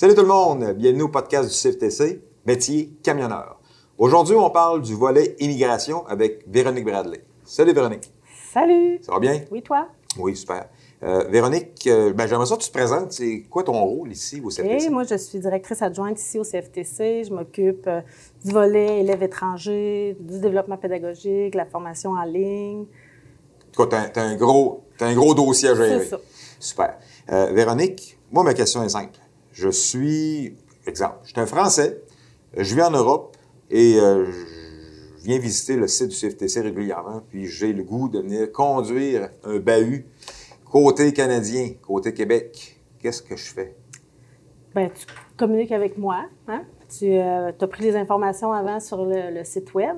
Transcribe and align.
Salut 0.00 0.14
tout 0.14 0.22
le 0.22 0.28
monde, 0.28 0.72
bienvenue 0.78 1.02
au 1.02 1.08
podcast 1.08 1.46
du 1.46 1.54
CFTC, 1.54 2.22
métier 2.46 2.90
camionneur. 3.02 3.60
Aujourd'hui, 3.98 4.34
on 4.34 4.48
parle 4.48 4.80
du 4.80 4.94
volet 4.94 5.36
immigration 5.40 6.06
avec 6.06 6.42
Véronique 6.48 6.86
Bradley. 6.86 7.22
Salut 7.44 7.74
Véronique. 7.74 8.10
Salut. 8.50 8.98
Ça 9.02 9.12
va 9.12 9.18
bien? 9.18 9.42
Oui, 9.50 9.60
toi? 9.60 9.88
Oui, 10.18 10.34
super. 10.34 10.70
Euh, 11.02 11.24
Véronique, 11.28 11.86
euh, 11.86 12.14
ben, 12.14 12.26
j'aimerais 12.26 12.46
ça 12.46 12.56
que 12.56 12.62
tu 12.62 12.68
te 12.68 12.72
présentes. 12.72 13.12
C'est 13.12 13.42
quoi 13.50 13.62
ton 13.62 13.74
rôle 13.74 14.10
ici 14.10 14.40
au 14.42 14.48
CFTC? 14.48 14.88
moi, 14.88 15.04
je 15.04 15.16
suis 15.16 15.38
directrice 15.38 15.82
adjointe 15.82 16.18
ici 16.18 16.38
au 16.38 16.44
CFTC. 16.44 17.24
Je 17.24 17.34
m'occupe 17.34 17.86
euh, 17.86 18.00
du 18.42 18.52
volet 18.52 19.00
élèves 19.00 19.22
étrangers, 19.22 20.16
du 20.18 20.40
développement 20.40 20.78
pédagogique, 20.78 21.54
la 21.54 21.66
formation 21.66 22.12
en 22.12 22.24
ligne. 22.24 22.86
Tu 23.70 23.82
as, 23.82 24.10
un 24.16 24.36
gros, 24.36 24.82
as 24.98 25.04
un 25.04 25.14
gros 25.14 25.34
dossier 25.34 25.68
à 25.68 25.74
gérer. 25.74 26.04
C'est 26.04 26.08
ça. 26.08 26.20
Super. 26.58 26.96
Véronique, 27.52 28.18
moi, 28.32 28.42
ma 28.44 28.54
question 28.54 28.82
est 28.82 28.88
simple. 28.88 29.20
Je 29.52 29.68
suis, 29.68 30.56
exemple, 30.86 31.18
je 31.24 31.30
suis 31.30 31.40
un 31.40 31.46
Français, 31.46 32.02
je 32.56 32.74
vis 32.74 32.82
en 32.82 32.90
Europe 32.90 33.36
et 33.70 33.98
euh, 33.98 34.26
je 34.26 35.24
viens 35.24 35.38
visiter 35.38 35.76
le 35.76 35.86
site 35.86 36.08
du 36.08 36.16
CFTC 36.16 36.60
régulièrement, 36.60 37.22
puis 37.28 37.46
j'ai 37.46 37.72
le 37.72 37.82
goût 37.82 38.08
de 38.08 38.20
venir 38.20 38.50
conduire 38.52 39.28
un 39.44 39.58
bahut 39.58 40.06
côté 40.64 41.12
canadien, 41.12 41.70
côté 41.82 42.14
Québec. 42.14 42.80
Qu'est-ce 43.00 43.22
que 43.22 43.36
je 43.36 43.52
fais? 43.52 43.74
Bien, 44.74 44.88
tu 44.88 45.06
communiques 45.36 45.72
avec 45.72 45.98
moi. 45.98 46.26
Hein? 46.46 46.62
Tu 46.88 47.12
euh, 47.12 47.50
as 47.58 47.66
pris 47.66 47.84
les 47.84 47.96
informations 47.96 48.52
avant 48.52 48.78
sur 48.78 49.04
le, 49.04 49.42
site 49.44 49.74
Web. 49.74 49.96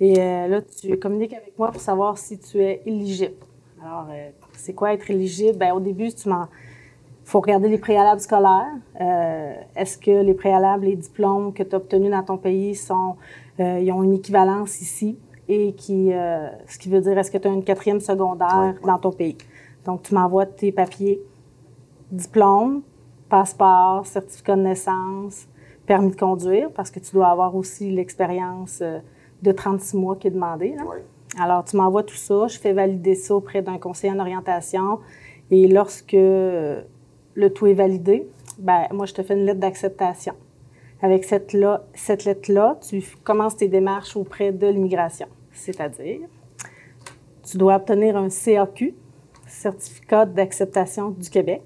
Et 0.00 0.18
euh, 0.18 0.48
là, 0.48 0.62
tu 0.62 0.96
communiques 0.98 1.34
avec 1.34 1.58
moi 1.58 1.70
pour 1.70 1.80
savoir 1.80 2.16
si 2.18 2.38
tu 2.38 2.58
es 2.62 2.82
éligible. 2.86 3.36
Alors, 3.82 4.08
c'est 4.52 4.74
quoi 4.74 4.92
être 4.92 5.10
éligible? 5.10 5.58
Bien, 5.58 5.74
au 5.74 5.80
début, 5.80 6.12
tu 6.12 6.28
m'en 6.28 6.48
faut 7.26 7.40
regarder 7.40 7.68
les 7.68 7.78
préalables 7.78 8.20
scolaires. 8.20 8.72
Euh, 9.00 9.54
est-ce 9.74 9.98
que 9.98 10.22
les 10.22 10.32
préalables, 10.32 10.86
les 10.86 10.94
diplômes 10.94 11.52
que 11.52 11.64
tu 11.64 11.74
as 11.74 11.78
obtenus 11.78 12.12
dans 12.12 12.22
ton 12.22 12.38
pays 12.38 12.76
sont, 12.76 13.16
euh, 13.58 13.80
ils 13.80 13.90
ont 13.90 14.04
une 14.04 14.14
équivalence 14.14 14.80
ici 14.80 15.18
et 15.48 15.72
qui, 15.72 16.12
euh, 16.12 16.48
ce 16.68 16.78
qui 16.78 16.88
veut 16.88 17.00
dire 17.00 17.18
est-ce 17.18 17.32
que 17.32 17.38
tu 17.38 17.48
as 17.48 17.50
une 17.50 17.64
quatrième 17.64 17.98
secondaire 17.98 18.74
dans 18.84 18.98
ton 18.98 19.10
pays? 19.10 19.36
Donc, 19.84 20.04
tu 20.04 20.14
m'envoies 20.14 20.46
tes 20.46 20.70
papiers, 20.70 21.20
diplôme, 22.12 22.82
passeport, 23.28 24.06
certificat 24.06 24.54
de 24.54 24.62
naissance, 24.62 25.48
permis 25.84 26.12
de 26.12 26.16
conduire, 26.16 26.70
parce 26.70 26.92
que 26.92 27.00
tu 27.00 27.12
dois 27.12 27.26
avoir 27.26 27.56
aussi 27.56 27.90
l'expérience 27.90 28.84
de 29.42 29.52
36 29.52 29.96
mois 29.96 30.14
qui 30.14 30.28
est 30.28 30.32
demandée. 30.32 30.76
Alors, 31.40 31.64
tu 31.64 31.76
m'envoies 31.76 32.04
tout 32.04 32.14
ça, 32.14 32.46
je 32.46 32.58
fais 32.58 32.72
valider 32.72 33.16
ça 33.16 33.34
auprès 33.34 33.62
d'un 33.62 33.78
conseiller 33.78 34.12
en 34.12 34.20
orientation. 34.20 35.00
Et 35.50 35.68
lorsque 35.68 36.16
le 37.36 37.52
tout 37.52 37.66
est 37.66 37.74
validé, 37.74 38.26
ben 38.58 38.86
moi, 38.92 39.06
je 39.06 39.14
te 39.14 39.22
fais 39.22 39.34
une 39.34 39.44
lettre 39.44 39.60
d'acceptation. 39.60 40.34
Avec 41.02 41.24
cette, 41.24 41.54
cette 41.94 42.24
lettre-là, 42.24 42.78
tu 42.80 43.04
commences 43.22 43.56
tes 43.56 43.68
démarches 43.68 44.16
auprès 44.16 44.50
de 44.50 44.66
l'immigration. 44.66 45.28
C'est-à-dire, 45.52 46.20
tu 47.44 47.58
dois 47.58 47.76
obtenir 47.76 48.16
un 48.16 48.30
CAQ, 48.30 48.94
certificat 49.46 50.24
d'acceptation 50.24 51.10
du 51.10 51.28
Québec. 51.28 51.62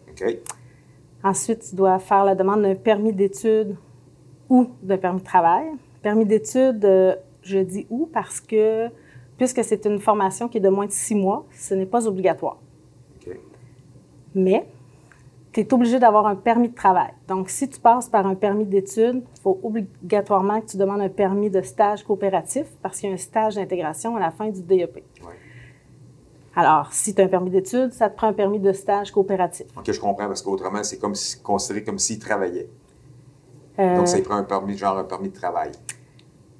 Ensuite, 1.22 1.68
tu 1.70 1.76
dois 1.76 1.98
faire 1.98 2.24
la 2.24 2.34
demande 2.34 2.62
d'un 2.62 2.74
permis 2.74 3.12
d'études 3.12 3.76
ou 4.48 4.68
d'un 4.82 4.98
permis 4.98 5.20
de 5.20 5.24
travail. 5.24 5.66
Permis 6.02 6.26
d'études, 6.26 6.84
euh, 6.84 7.14
je 7.42 7.58
dis 7.58 7.86
où 7.88 8.06
parce 8.06 8.40
que, 8.40 8.88
puisque 9.38 9.62
c'est 9.62 9.84
une 9.86 10.00
formation 10.00 10.48
qui 10.48 10.58
est 10.58 10.62
de 10.62 10.68
moins 10.68 10.86
de 10.86 10.92
six 10.92 11.14
mois, 11.14 11.46
ce 11.52 11.74
n'est 11.74 11.86
pas 11.86 12.06
obligatoire. 12.08 12.58
Mais 14.34 14.66
tu 15.52 15.60
es 15.60 15.74
obligé 15.74 15.98
d'avoir 15.98 16.26
un 16.26 16.36
permis 16.36 16.68
de 16.68 16.74
travail. 16.74 17.10
Donc, 17.26 17.50
si 17.50 17.68
tu 17.68 17.80
passes 17.80 18.08
par 18.08 18.26
un 18.26 18.34
permis 18.34 18.64
d'études, 18.66 19.22
il 19.36 19.40
faut 19.40 19.58
obligatoirement 19.62 20.60
que 20.60 20.66
tu 20.66 20.76
demandes 20.76 21.00
un 21.00 21.08
permis 21.08 21.50
de 21.50 21.60
stage 21.62 22.04
coopératif 22.04 22.66
parce 22.82 22.98
qu'il 22.98 23.08
y 23.08 23.12
a 23.12 23.14
un 23.14 23.18
stage 23.18 23.56
d'intégration 23.56 24.16
à 24.16 24.20
la 24.20 24.30
fin 24.30 24.48
du 24.48 24.62
DEP. 24.62 25.02
Alors, 26.54 26.92
si 26.92 27.14
tu 27.14 27.20
as 27.20 27.24
un 27.24 27.28
permis 27.28 27.50
d'études, 27.50 27.92
ça 27.92 28.10
te 28.10 28.16
prend 28.16 28.28
un 28.28 28.32
permis 28.32 28.58
de 28.58 28.72
stage 28.72 29.10
coopératif. 29.10 29.66
OK, 29.76 29.90
je 29.90 30.00
comprends, 30.00 30.26
parce 30.26 30.42
qu'autrement, 30.42 30.82
c'est 30.82 30.98
comme 30.98 31.14
considéré 31.42 31.84
comme 31.84 31.98
s'il 31.98 32.18
travaillait. 32.18 32.68
Euh, 33.78 33.96
Donc, 33.96 34.08
ça 34.08 34.18
y 34.18 34.22
prend 34.22 34.34
un 34.36 34.44
permis, 34.44 34.76
genre 34.76 34.98
un 34.98 35.04
permis 35.04 35.30
de 35.30 35.34
travail. 35.34 35.70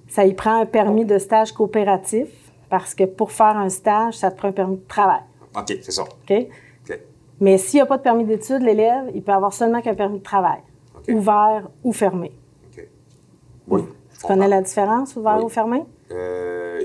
Ça 0.09 0.25
y 0.25 0.35
prend 0.35 0.61
un 0.61 0.67
permis 0.67 1.05
de 1.05 1.19
stage 1.19 1.53
coopératif 1.53 2.29
parce 2.69 2.95
que 2.95 3.05
pour 3.05 3.31
faire 3.33 3.57
un 3.57 3.69
stage, 3.69 4.15
ça 4.19 4.31
te 4.31 4.37
prend 4.39 4.49
un 4.49 4.53
permis 4.53 4.77
de 4.77 4.87
travail. 4.89 5.23
OK, 5.57 5.77
c'est 5.83 5.91
ça. 5.91 6.03
OK? 6.03 6.49
Mais 7.41 7.57
s'il 7.59 7.79
n'y 7.79 7.83
a 7.83 7.87
pas 7.87 7.97
de 7.97 8.03
permis 8.03 8.25
d'études, 8.25 8.63
l'élève, 8.63 9.11
il 9.15 9.23
peut 9.23 9.33
avoir 9.33 9.53
seulement 9.53 9.81
qu'un 9.81 9.95
permis 9.95 10.19
de 10.19 10.23
travail, 10.23 10.61
ouvert 11.09 11.69
ou 11.83 11.93
fermé. 11.93 12.33
OK. 12.71 12.87
Oui. 13.69 13.83
Tu 14.19 14.27
connais 14.27 14.49
la 14.49 14.61
différence, 14.61 15.17
ouvert 15.17 15.43
ou 15.43 15.49
fermé? 15.49 15.85
Euh, 16.13 16.81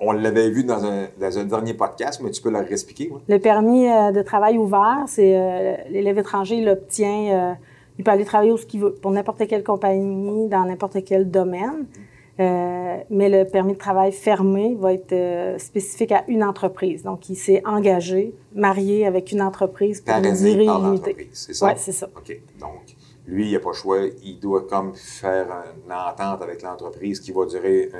on 0.00 0.12
l'avait 0.12 0.50
vu 0.50 0.64
dans 0.64 0.84
un, 0.84 1.44
dernier 1.44 1.74
podcast, 1.74 2.20
mais 2.22 2.30
tu 2.30 2.42
peux 2.42 2.50
leur 2.50 2.70
expliquer. 2.70 3.10
Le 3.28 3.38
permis 3.38 3.88
euh, 3.88 4.10
de 4.12 4.22
travail 4.22 4.58
ouvert, 4.58 5.04
c'est 5.06 5.36
euh, 5.36 5.76
l'élève 5.88 6.18
étranger, 6.18 6.56
il 6.56 6.68
obtient, 6.68 7.56
il 7.98 8.04
peut 8.04 8.10
aller 8.10 8.24
travailler 8.24 8.52
où 8.52 8.58
ce 8.58 8.66
qu'il 8.66 8.80
veut, 8.80 8.92
pour 8.92 9.10
n'importe 9.10 9.46
quelle 9.46 9.64
compagnie, 9.64 10.48
dans 10.48 10.64
n'importe 10.64 11.04
quel 11.04 11.30
domaine. 11.30 11.86
Euh, 12.38 12.98
mais 13.08 13.28
le 13.30 13.48
permis 13.48 13.72
de 13.72 13.78
travail 13.78 14.12
fermé 14.12 14.76
va 14.78 14.92
être 14.92 15.12
euh, 15.12 15.58
spécifique 15.58 16.12
à 16.12 16.24
une 16.28 16.44
entreprise. 16.44 17.02
Donc, 17.02 17.30
il 17.30 17.36
s'est 17.36 17.62
engagé, 17.64 18.34
marié 18.54 19.06
avec 19.06 19.32
une 19.32 19.40
entreprise 19.40 20.02
pour 20.02 20.14
une 20.16 20.34
durée 20.34 20.64
illimitée. 20.64 21.30
C'est 21.32 21.54
ça? 21.54 21.66
Oui, 21.66 21.72
c'est 21.76 21.92
ça. 21.92 22.08
OK. 22.14 22.38
Donc, 22.60 22.94
lui, 23.26 23.48
il 23.48 23.52
n'a 23.52 23.60
pas 23.60 23.70
le 23.70 23.74
choix. 23.74 23.98
Il 24.22 24.38
doit 24.38 24.66
comme 24.66 24.94
faire 24.94 25.46
une 25.84 25.92
entente 25.92 26.42
avec 26.42 26.62
l'entreprise 26.62 27.20
qui 27.20 27.32
va 27.32 27.46
durer 27.46 27.90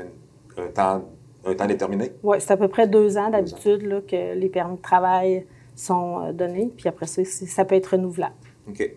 un, 0.58 0.66
temps, 0.68 1.02
un 1.44 1.54
temps 1.54 1.66
déterminé? 1.66 2.12
Oui, 2.22 2.36
c'est 2.40 2.52
à 2.52 2.56
peu 2.56 2.68
près 2.68 2.86
deux 2.86 3.16
ans 3.16 3.30
d'habitude 3.30 4.04
que 4.06 4.34
les 4.34 4.48
permis 4.48 4.76
de 4.76 4.82
travail 4.82 5.46
sont 5.74 6.20
euh, 6.20 6.32
donnés. 6.32 6.70
Puis 6.76 6.88
après 6.88 7.06
ça, 7.06 7.24
ça 7.24 7.64
peut 7.64 7.74
être 7.74 7.88
renouvelable. 7.88 8.34
OK. 8.68 8.90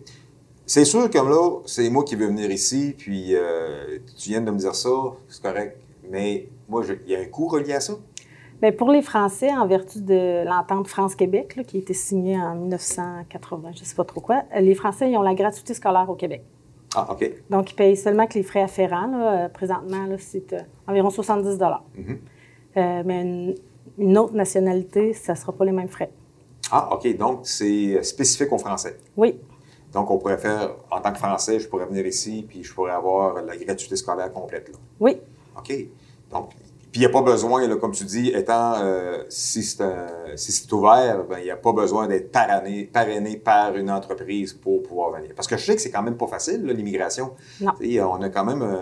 C'est 0.69 0.85
sûr, 0.85 1.09
comme 1.09 1.29
là, 1.29 1.61
c'est 1.65 1.89
moi 1.89 2.03
qui 2.03 2.15
veux 2.15 2.27
venir 2.27 2.51
ici, 2.51 2.93
puis 2.95 3.35
euh, 3.35 3.97
tu 4.15 4.29
viens 4.29 4.41
de 4.41 4.51
me 4.51 4.57
dire 4.59 4.75
ça, 4.75 4.91
c'est 5.27 5.41
correct. 5.41 5.81
Mais 6.11 6.47
moi, 6.67 6.83
il 7.07 7.11
y 7.11 7.15
a 7.15 7.19
un 7.21 7.25
coût 7.25 7.47
relié 7.47 7.73
à 7.73 7.79
ça? 7.79 7.93
Bien, 8.61 8.71
pour 8.71 8.91
les 8.91 9.01
Français, 9.01 9.49
en 9.49 9.65
vertu 9.65 9.99
de 9.99 10.45
l'entente 10.45 10.87
France-Québec, 10.87 11.59
qui 11.65 11.77
a 11.77 11.79
été 11.79 11.95
signée 11.95 12.39
en 12.39 12.53
1980, 12.53 13.71
je 13.73 13.79
ne 13.79 13.83
sais 13.83 13.95
pas 13.95 14.03
trop 14.03 14.21
quoi, 14.21 14.43
les 14.59 14.75
Français, 14.75 15.09
ils 15.09 15.17
ont 15.17 15.23
la 15.23 15.33
gratuité 15.33 15.73
scolaire 15.73 16.07
au 16.07 16.13
Québec. 16.13 16.43
Ah, 16.93 17.13
OK. 17.13 17.31
Donc, 17.49 17.71
ils 17.71 17.75
payent 17.75 17.97
seulement 17.97 18.27
que 18.27 18.35
les 18.35 18.43
frais 18.43 18.61
afférents. 18.61 19.11
Euh, 19.15 19.49
présentement, 19.49 20.05
c'est 20.19 20.53
euh, 20.53 20.59
environ 20.87 21.09
70 21.09 21.57
mm-hmm. 21.57 23.03
Mais 23.05 23.55
une, 23.97 24.17
autre 24.19 24.35
nationalité, 24.35 25.13
ça 25.13 25.33
ne 25.33 25.37
sera 25.39 25.51
pas 25.51 25.65
les 25.65 25.71
mêmes 25.71 25.89
frais. 25.89 26.11
Ah, 26.71 26.93
OK. 26.93 27.17
Donc, 27.17 27.39
c'est 27.47 28.03
spécifique 28.03 28.53
aux 28.53 28.59
Français. 28.59 28.99
Oui. 29.17 29.39
Donc, 29.93 30.11
on 30.11 30.17
pourrait 30.17 30.37
faire, 30.37 30.75
en 30.91 31.01
tant 31.01 31.11
que 31.11 31.17
Français, 31.17 31.59
je 31.59 31.67
pourrais 31.67 31.85
venir 31.85 32.05
ici, 32.05 32.45
puis 32.47 32.63
je 32.63 32.73
pourrais 32.73 32.91
avoir 32.91 33.41
la 33.41 33.57
gratuité 33.57 33.95
scolaire 33.95 34.31
complète. 34.31 34.69
Là. 34.69 34.75
Oui. 34.99 35.17
OK? 35.57 35.73
Donc, 36.31 36.51
puis 36.91 37.01
il 37.01 37.05
n'y 37.05 37.05
a 37.05 37.09
pas 37.09 37.21
besoin, 37.21 37.67
là, 37.67 37.75
comme 37.75 37.91
tu 37.91 38.03
dis, 38.03 38.29
étant, 38.29 38.73
euh, 38.81 39.23
si 39.29 39.61
c'est 39.61 40.73
ouvert, 40.73 41.23
ben, 41.29 41.37
il 41.37 41.43
n'y 41.43 41.51
a 41.51 41.55
pas 41.55 41.71
besoin 41.71 42.07
d'être 42.07 42.31
parrainé, 42.31 42.85
parrainé 42.91 43.37
par 43.37 43.75
une 43.75 43.91
entreprise 43.91 44.53
pour 44.53 44.81
pouvoir 44.81 45.11
venir. 45.11 45.31
Parce 45.35 45.47
que 45.47 45.55
je 45.55 45.65
sais 45.65 45.75
que 45.75 45.81
c'est 45.81 45.91
quand 45.91 46.01
même 46.01 46.17
pas 46.17 46.25
facile, 46.25 46.65
l'immigration. 46.65 47.33
Non. 47.61 47.73
on 47.79 48.21
a 48.23 48.29
quand 48.29 48.43
même, 48.43 48.63
euh, 48.63 48.81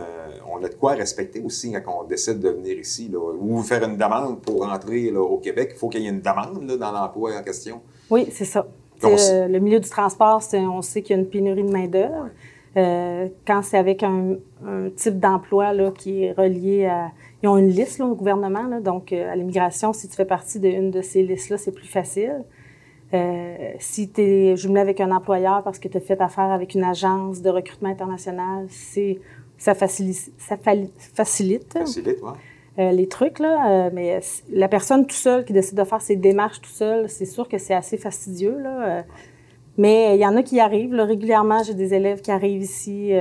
on 0.49 0.63
a 0.63 0.69
de 0.69 0.75
quoi 0.75 0.93
respecter 0.93 1.41
aussi 1.41 1.73
quand 1.73 2.01
on 2.01 2.05
décide 2.05 2.39
de 2.39 2.49
venir 2.49 2.79
ici, 2.79 3.09
là, 3.11 3.19
ou 3.19 3.61
faire 3.61 3.83
une 3.83 3.97
demande 3.97 4.41
pour 4.41 4.65
rentrer 4.65 5.11
là, 5.11 5.19
au 5.19 5.39
Québec. 5.39 5.71
Il 5.73 5.77
faut 5.77 5.89
qu'il 5.89 6.01
y 6.01 6.05
ait 6.05 6.09
une 6.09 6.21
demande 6.21 6.63
là, 6.63 6.77
dans 6.77 6.91
l'emploi 6.93 7.35
en 7.37 7.43
question. 7.43 7.81
Oui, 8.09 8.29
c'est 8.31 8.45
ça. 8.45 8.65
Euh, 9.03 9.47
le 9.47 9.59
milieu 9.59 9.79
du 9.79 9.89
transport, 9.89 10.41
on 10.53 10.81
sait 10.81 11.01
qu'il 11.01 11.15
y 11.15 11.19
a 11.19 11.21
une 11.21 11.29
pénurie 11.29 11.63
de 11.63 11.71
main-d'œuvre. 11.71 12.29
Euh, 12.75 13.27
quand 13.45 13.63
c'est 13.63 13.77
avec 13.77 14.03
un, 14.03 14.35
type 14.95 15.19
d'emploi 15.19 15.73
qui 15.91 16.23
est 16.23 16.31
relié 16.31 16.85
à. 16.85 17.11
Ils 17.43 17.49
ont 17.49 17.57
une 17.57 17.69
liste 17.69 18.01
au 18.01 18.15
gouvernement, 18.15 18.81
donc 18.81 19.13
euh, 19.13 19.31
à 19.31 19.35
l'immigration, 19.35 19.93
si 19.93 20.07
tu 20.07 20.15
fais 20.15 20.25
partie 20.25 20.59
d'une 20.59 20.89
de, 20.89 21.01
ces 21.01 21.21
listes-là, 21.21 21.57
c'est 21.57 21.71
plus 21.71 21.87
facile. 21.87 22.43
si 23.79 24.09
tu 24.09 24.21
es 24.21 24.55
jumelé 24.55 24.81
avec 24.81 24.99
un 24.99 25.11
employeur 25.11 25.63
parce 25.63 25.77
que 25.79 25.87
tu 25.87 25.97
as 25.97 26.01
fait 26.01 26.19
affaire 26.19 26.51
avec 26.51 26.73
une 26.73 26.83
agence 26.83 27.41
de 27.41 27.49
recrutement 27.49 27.89
international, 27.89 28.67
ça 29.57 29.73
facilite. 29.75 30.31
Ça 30.37 30.57
facilite. 30.57 31.73
Facilite, 31.73 31.77
euh, 32.79 32.91
les 32.91 33.07
trucs, 33.07 33.39
là. 33.39 33.87
Euh, 33.87 33.89
mais 33.91 34.19
la 34.51 34.67
personne 34.67 35.07
tout 35.07 35.15
seule 35.15 35.45
qui 35.45 35.53
décide 35.53 35.77
de 35.77 35.83
faire 35.83 36.01
ses 36.01 36.15
démarches 36.15 36.61
tout 36.61 36.69
seul, 36.69 37.09
c'est 37.09 37.25
sûr 37.25 37.47
que 37.47 37.57
c'est 37.57 37.73
assez 37.73 37.97
fastidieux, 37.97 38.57
là. 38.59 38.99
Euh. 38.99 39.01
mais 39.77 40.15
il 40.15 40.21
y 40.21 40.27
en 40.27 40.35
a 40.35 40.43
qui 40.43 40.59
arrivent. 40.59 40.93
régulièrement, 40.93 41.63
j'ai 41.63 41.73
des 41.73 41.93
élèves 41.93 42.21
qui 42.21 42.31
arrivent 42.31 42.61
ici, 42.61 43.13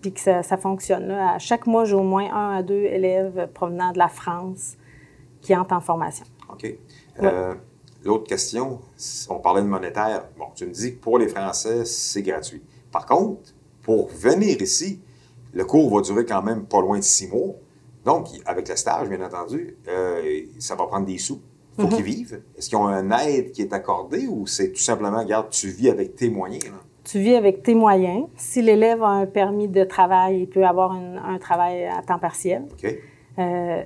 puis 0.00 0.12
que 0.12 0.20
ça, 0.20 0.42
fonctionne. 0.56 1.08
Là. 1.08 1.34
À 1.34 1.38
chaque 1.38 1.66
mois, 1.66 1.84
j'ai 1.84 1.94
au 1.94 2.02
moins 2.02 2.32
un 2.32 2.56
à 2.56 2.62
deux 2.62 2.84
élèves 2.84 3.48
provenant 3.52 3.92
de 3.92 3.98
la 3.98 4.08
France 4.08 4.76
qui 5.40 5.54
entrent 5.54 5.74
en 5.74 5.80
formation. 5.80 6.24
OK. 6.50 6.74
L'autre 8.04 8.28
question, 8.28 8.78
on 9.28 9.40
parlait 9.40 9.60
de 9.60 9.66
monétaire. 9.66 10.24
Bon, 10.38 10.46
tu 10.54 10.66
me 10.66 10.70
dis 10.70 10.94
que 10.94 11.00
pour 11.00 11.18
les 11.18 11.28
Français, 11.28 11.84
c'est 11.84 12.22
gratuit. 12.22 12.62
Par 12.92 13.06
contre, 13.06 13.52
pour 13.82 14.08
venir 14.08 14.62
ici, 14.62 15.00
le 15.52 15.64
cours 15.64 15.94
va 15.94 16.00
durer 16.00 16.24
quand 16.24 16.42
même 16.42 16.64
pas 16.64 16.80
loin 16.80 16.98
de 16.98 17.04
six 17.04 17.26
mois. 17.26 17.54
Donc, 18.08 18.24
avec 18.46 18.66
le 18.68 18.76
stage, 18.76 19.06
bien 19.08 19.22
entendu, 19.24 19.76
euh, 19.86 20.22
ça 20.58 20.74
va 20.74 20.86
prendre 20.86 21.04
des 21.06 21.18
sous. 21.18 21.40
Il 21.76 21.82
faut 21.82 21.88
qu'ils 21.96 22.04
vivent. 22.04 22.40
Est-ce 22.56 22.68
qu'ils 22.70 22.78
ont 22.78 22.86
un 22.88 23.10
aide 23.24 23.52
qui 23.52 23.60
est 23.62 23.72
accordée 23.80 24.26
ou 24.26 24.46
c'est 24.46 24.70
tout 24.72 24.80
simplement, 24.90 25.18
regarde, 25.20 25.48
tu 25.50 25.68
vis 25.68 25.90
avec 25.90 26.16
tes 26.16 26.30
moyens? 26.30 26.64
là? 26.64 26.80
Tu 27.04 27.18
vis 27.20 27.34
avec 27.36 27.62
tes 27.62 27.74
moyens. 27.74 28.24
Si 28.36 28.62
l'élève 28.62 29.02
a 29.02 29.08
un 29.08 29.26
permis 29.26 29.68
de 29.68 29.84
travail, 29.84 30.40
il 30.42 30.48
peut 30.48 30.64
avoir 30.64 30.94
une- 30.94 31.20
un 31.34 31.38
travail 31.38 31.84
à 31.86 32.00
temps 32.02 32.18
partiel. 32.18 32.62
OK? 32.72 32.84
Euh, 33.38 33.82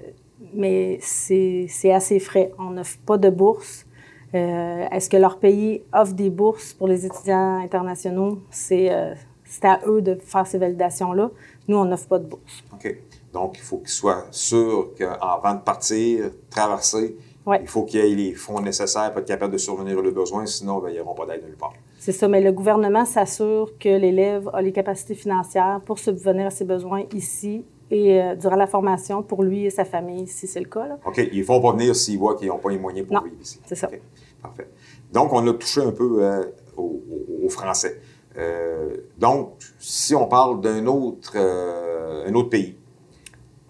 mais 0.54 0.98
c'est 1.00 1.92
assez 1.92 2.18
frais. 2.20 2.52
On 2.58 2.70
n'offre 2.76 2.98
pas 3.04 3.18
de 3.18 3.28
bourse. 3.30 3.86
Euh, 4.34 4.86
Est-ce 4.94 5.10
que 5.10 5.16
leur 5.18 5.36
pays 5.38 5.82
offre 5.92 6.14
des 6.14 6.30
bourses 6.30 6.72
pour 6.74 6.86
les 6.88 7.04
étudiants 7.08 7.56
internationaux? 7.58 8.38
C'est 8.50 8.86
euh, 8.90 9.14
c'est 9.44 9.64
à 9.66 9.80
eux 9.86 10.00
de 10.00 10.14
faire 10.32 10.46
ces 10.46 10.58
validations-là. 10.58 11.30
Nous, 11.68 11.76
on 11.76 11.84
n'offre 11.84 12.08
pas 12.08 12.18
de 12.18 12.26
bourse. 12.26 12.64
OK. 12.72 12.86
Donc, 13.32 13.56
il 13.56 13.62
faut 13.62 13.78
qu'ils 13.78 13.88
soient 13.88 14.24
sûrs 14.30 14.90
qu'avant 14.96 15.54
de 15.54 15.60
partir, 15.60 16.30
traverser, 16.50 17.16
Ouais. 17.44 17.58
il 17.60 17.66
faut 17.66 17.82
qu'il 17.84 17.98
y 18.00 18.12
ait 18.12 18.14
les 18.14 18.34
fonds 18.34 18.60
nécessaires 18.60 19.10
pour 19.10 19.20
être 19.20 19.26
capable 19.26 19.52
de 19.54 19.58
survenir 19.58 19.98
aux 19.98 20.02
besoins, 20.12 20.46
sinon, 20.46 20.78
ben, 20.78 20.90
ils 20.90 20.98
n'auront 20.98 21.14
pas 21.14 21.26
d'aide 21.26 21.44
nulle 21.44 21.56
part. 21.56 21.72
C'est 21.98 22.12
ça, 22.12 22.28
mais 22.28 22.40
le 22.40 22.52
gouvernement 22.52 23.04
s'assure 23.04 23.72
que 23.80 23.88
l'élève 23.88 24.48
a 24.52 24.62
les 24.62 24.70
capacités 24.72 25.14
financières 25.16 25.80
pour 25.84 25.98
subvenir 25.98 26.46
à 26.46 26.50
ses 26.50 26.64
besoins 26.64 27.02
ici 27.14 27.64
et 27.90 28.22
euh, 28.22 28.34
durant 28.36 28.54
la 28.56 28.66
formation 28.68 29.22
pour 29.24 29.42
lui 29.42 29.64
et 29.66 29.70
sa 29.70 29.84
famille, 29.84 30.26
si 30.28 30.46
c'est 30.46 30.60
le 30.60 30.66
cas. 30.68 30.86
là. 30.86 30.98
OK. 31.04 31.18
Ils 31.32 31.40
ne 31.40 31.44
vont 31.44 31.60
pas 31.60 31.72
venir 31.72 31.96
s'ils 31.96 32.18
voient 32.18 32.36
qu'ils 32.36 32.48
n'ont 32.48 32.58
pas 32.58 32.70
les 32.70 32.78
moyens 32.78 33.06
pour 33.08 33.16
Non, 33.16 33.22
vivre 33.22 33.36
ici. 33.40 33.60
c'est 33.66 33.74
ça. 33.74 33.88
OK. 33.88 34.00
Parfait. 34.40 34.68
Donc, 35.12 35.32
on 35.32 35.44
a 35.48 35.52
touché 35.54 35.80
un 35.80 35.90
peu 35.92 36.22
euh, 36.24 36.44
au, 36.76 36.82
au- 37.10 37.46
au 37.46 37.48
français. 37.48 38.00
Euh, 38.38 38.96
donc, 39.18 39.54
si 39.78 40.14
on 40.14 40.26
parle 40.26 40.60
d'un 40.60 40.86
autre, 40.86 41.36
un 41.36 42.32
autre 42.34 42.48
pays, 42.50 42.76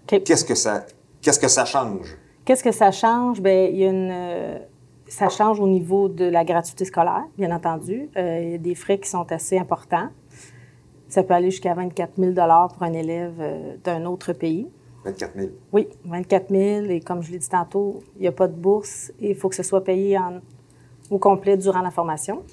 Qu'est-ce 0.07 0.45
que 0.45 0.55
ça, 0.55 0.85
qu'est-ce 1.21 1.39
que 1.39 1.47
ça 1.47 1.65
change? 1.65 2.17
Qu'est-ce 2.45 2.63
que 2.63 2.71
ça 2.71 2.91
change? 2.91 3.41
Bien, 3.41 3.65
il 3.65 3.77
y 3.77 3.85
a 3.85 3.89
une, 3.89 4.09
euh, 4.11 4.59
ça 5.07 5.29
change 5.29 5.59
au 5.59 5.67
niveau 5.67 6.09
de 6.09 6.25
la 6.25 6.43
gratuité 6.43 6.85
scolaire, 6.85 7.23
bien 7.37 7.55
entendu. 7.55 8.09
Euh, 8.17 8.39
il 8.43 8.51
y 8.51 8.55
a 8.55 8.57
des 8.57 8.75
frais 8.75 8.97
qui 8.97 9.09
sont 9.09 9.31
assez 9.31 9.57
importants. 9.57 10.09
Ça 11.07 11.23
peut 11.23 11.33
aller 11.33 11.51
jusqu'à 11.51 11.73
24 11.73 12.13
000 12.17 12.33
pour 12.33 12.83
un 12.83 12.93
élève 12.93 13.35
euh, 13.39 13.75
d'un 13.83 14.05
autre 14.05 14.33
pays. 14.33 14.67
24 15.05 15.35
000. 15.37 15.47
Oui, 15.71 15.87
24 16.05 16.49
000 16.49 16.85
et 16.89 16.99
comme 17.01 17.21
je 17.21 17.31
l'ai 17.31 17.37
dit 17.37 17.49
tantôt, 17.49 18.01
il 18.15 18.21
n'y 18.21 18.27
a 18.27 18.31
pas 18.31 18.47
de 18.47 18.55
bourse 18.55 19.11
et 19.19 19.31
il 19.31 19.35
faut 19.35 19.49
que 19.49 19.55
ce 19.55 19.63
soit 19.63 19.83
payé 19.83 20.17
en- 20.17 20.39
au 21.09 21.17
complet 21.19 21.57
durant 21.57 21.81
la 21.81 21.91
formation. 21.91 22.43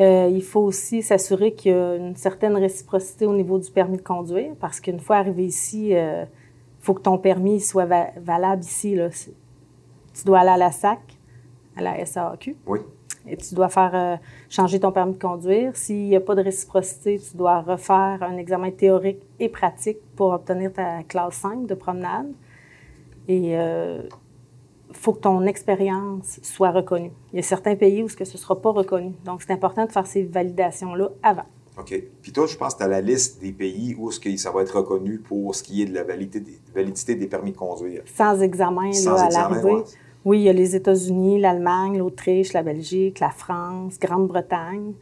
Euh, 0.00 0.28
il 0.30 0.42
faut 0.42 0.60
aussi 0.60 1.02
s'assurer 1.02 1.54
qu'il 1.54 1.70
y 1.70 1.74
a 1.74 1.94
une 1.94 2.16
certaine 2.16 2.56
réciprocité 2.56 3.26
au 3.26 3.32
niveau 3.32 3.58
du 3.60 3.70
permis 3.70 3.96
de 3.96 4.02
conduire 4.02 4.52
parce 4.60 4.80
qu'une 4.80 4.98
fois 4.98 5.16
arrivé 5.16 5.44
ici, 5.46 5.94
faut 6.84 6.94
que 6.94 7.00
ton 7.02 7.18
permis 7.18 7.60
soit 7.60 7.86
va- 7.86 8.10
valable 8.16 8.62
ici. 8.62 8.94
Là. 8.94 9.08
Tu 9.10 10.24
dois 10.24 10.40
aller 10.40 10.50
à 10.50 10.56
la 10.56 10.70
SAC, 10.70 11.00
à 11.76 11.82
la 11.82 12.04
SAAQ, 12.04 12.56
Oui. 12.66 12.80
et 13.26 13.36
tu 13.36 13.54
dois 13.54 13.68
faire 13.68 13.90
euh, 13.94 14.16
changer 14.48 14.78
ton 14.78 14.92
permis 14.92 15.14
de 15.14 15.18
conduire. 15.22 15.74
S'il 15.76 16.04
n'y 16.08 16.16
a 16.16 16.20
pas 16.20 16.34
de 16.34 16.42
réciprocité, 16.42 17.18
tu 17.18 17.36
dois 17.36 17.60
refaire 17.62 18.18
un 18.22 18.36
examen 18.36 18.70
théorique 18.70 19.22
et 19.40 19.48
pratique 19.48 19.98
pour 20.14 20.32
obtenir 20.32 20.72
ta 20.72 21.02
classe 21.04 21.34
5 21.36 21.66
de 21.66 21.74
promenade. 21.74 22.30
Et 23.26 23.52
il 23.54 24.08
faut 24.92 25.14
que 25.14 25.20
ton 25.20 25.44
expérience 25.46 26.38
soit 26.42 26.70
reconnue. 26.70 27.10
Il 27.32 27.36
y 27.36 27.38
a 27.38 27.42
certains 27.42 27.74
pays 27.74 28.02
où 28.02 28.08
ce 28.08 28.20
ne 28.20 28.24
sera 28.26 28.60
pas 28.60 28.70
reconnu. 28.70 29.12
Donc, 29.24 29.42
c'est 29.42 29.52
important 29.52 29.86
de 29.86 29.90
faire 29.92 30.06
ces 30.06 30.22
validations-là 30.24 31.08
avant. 31.22 31.46
OK? 31.78 32.02
Puis 32.22 32.32
toi, 32.32 32.46
je 32.46 32.56
pense 32.56 32.74
que 32.74 32.78
tu 32.78 32.84
as 32.84 32.88
la 32.88 33.00
liste 33.00 33.40
des 33.40 33.52
pays 33.52 33.96
où 33.98 34.10
ce 34.10 34.20
que 34.20 34.34
ça 34.36 34.50
va 34.52 34.62
être 34.62 34.76
reconnu 34.78 35.18
pour 35.18 35.54
ce 35.54 35.62
qui 35.62 35.82
est 35.82 35.86
de 35.86 35.94
la 35.94 36.04
validité 36.04 36.40
des, 36.40 36.58
validité 36.74 37.14
des 37.16 37.26
permis 37.26 37.52
de 37.52 37.56
conduire. 37.56 38.02
Sans 38.14 38.40
examen 38.40 38.92
Sans 38.92 39.14
là, 39.14 39.22
à 39.22 39.26
examen, 39.26 39.48
l'arrivée. 39.56 39.72
ouais. 39.74 39.82
Oui, 40.24 40.38
il 40.38 40.42
y 40.44 40.48
a 40.48 40.52
les 40.54 40.74
États-Unis, 40.74 41.38
l'Allemagne, 41.40 41.98
l'Autriche, 41.98 42.52
la 42.54 42.62
Belgique, 42.62 43.20
la 43.20 43.28
France, 43.30 43.98
Grande-Bretagne, 44.00 44.94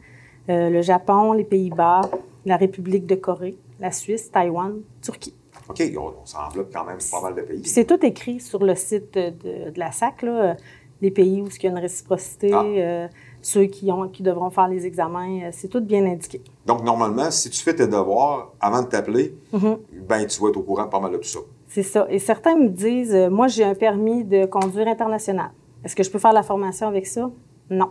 euh, 0.49 0.69
le 0.69 0.81
Japon, 0.81 1.31
les 1.31 1.45
Pays-Bas, 1.45 2.01
la 2.45 2.57
République 2.57 3.05
de 3.05 3.15
Corée, 3.15 3.55
la 3.79 3.91
Suisse, 3.91 4.29
Taïwan, 4.31 4.81
Turquie. 5.01 5.33
OK, 5.69 5.81
on, 5.97 6.01
on 6.21 6.25
s'enveloppe 6.25 6.73
quand 6.73 6.83
même 6.83 6.97
pas 7.09 7.21
mal 7.21 7.35
de 7.35 7.41
pays. 7.41 7.61
C'est 7.65 7.85
tout 7.85 8.05
écrit 8.05 8.41
sur 8.41 8.61
le 8.65 8.75
site 8.75 9.13
de, 9.13 9.29
de 9.69 9.79
la 9.79 9.93
SAC, 9.93 10.23
là, 10.23 10.31
euh, 10.41 10.53
les 11.01 11.11
pays 11.11 11.41
où 11.41 11.47
il 11.47 11.63
y 11.63 11.67
a 11.67 11.69
une 11.69 11.77
réciprocité, 11.79 12.51
Ah. 12.53 12.63
euh, 12.65 13.07
ceux 13.43 13.65
qui, 13.65 13.91
ont, 13.91 14.07
qui 14.07 14.23
devront 14.23 14.49
faire 14.49 14.67
les 14.67 14.85
examens, 14.87 15.41
euh, 15.43 15.49
c'est 15.51 15.67
tout 15.67 15.81
bien 15.81 16.03
indiqué. 16.05 16.41
Donc, 16.65 16.83
normalement, 16.83 17.29
si 17.29 17.49
tu 17.49 17.61
fais 17.61 17.75
tes 17.75 17.85
devoirs 17.87 18.53
avant 18.59 18.81
de 18.81 18.87
t'appeler, 18.87 19.35
Mhm. 19.51 19.77
ben 20.07 20.25
tu 20.25 20.41
vas 20.41 20.49
être 20.49 20.57
au 20.57 20.63
courant 20.63 20.85
de 20.85 20.89
pas 20.89 20.99
mal 20.99 21.11
de 21.11 21.17
tout 21.17 21.27
ça. 21.27 21.39
C'est 21.67 21.83
ça. 21.83 22.07
Et 22.09 22.19
certains 22.19 22.55
me 22.55 22.69
disent, 22.69 23.13
euh, 23.13 23.29
moi 23.29 23.47
j'ai 23.47 23.63
un 23.63 23.75
permis 23.75 24.23
de 24.23 24.45
conduire 24.45 24.87
international. 24.87 25.51
Est-ce 25.83 25.95
que 25.95 26.03
je 26.03 26.09
peux 26.09 26.19
faire 26.19 26.33
la 26.33 26.43
formation 26.43 26.87
avec 26.87 27.05
ça? 27.05 27.29
Non. 27.69 27.89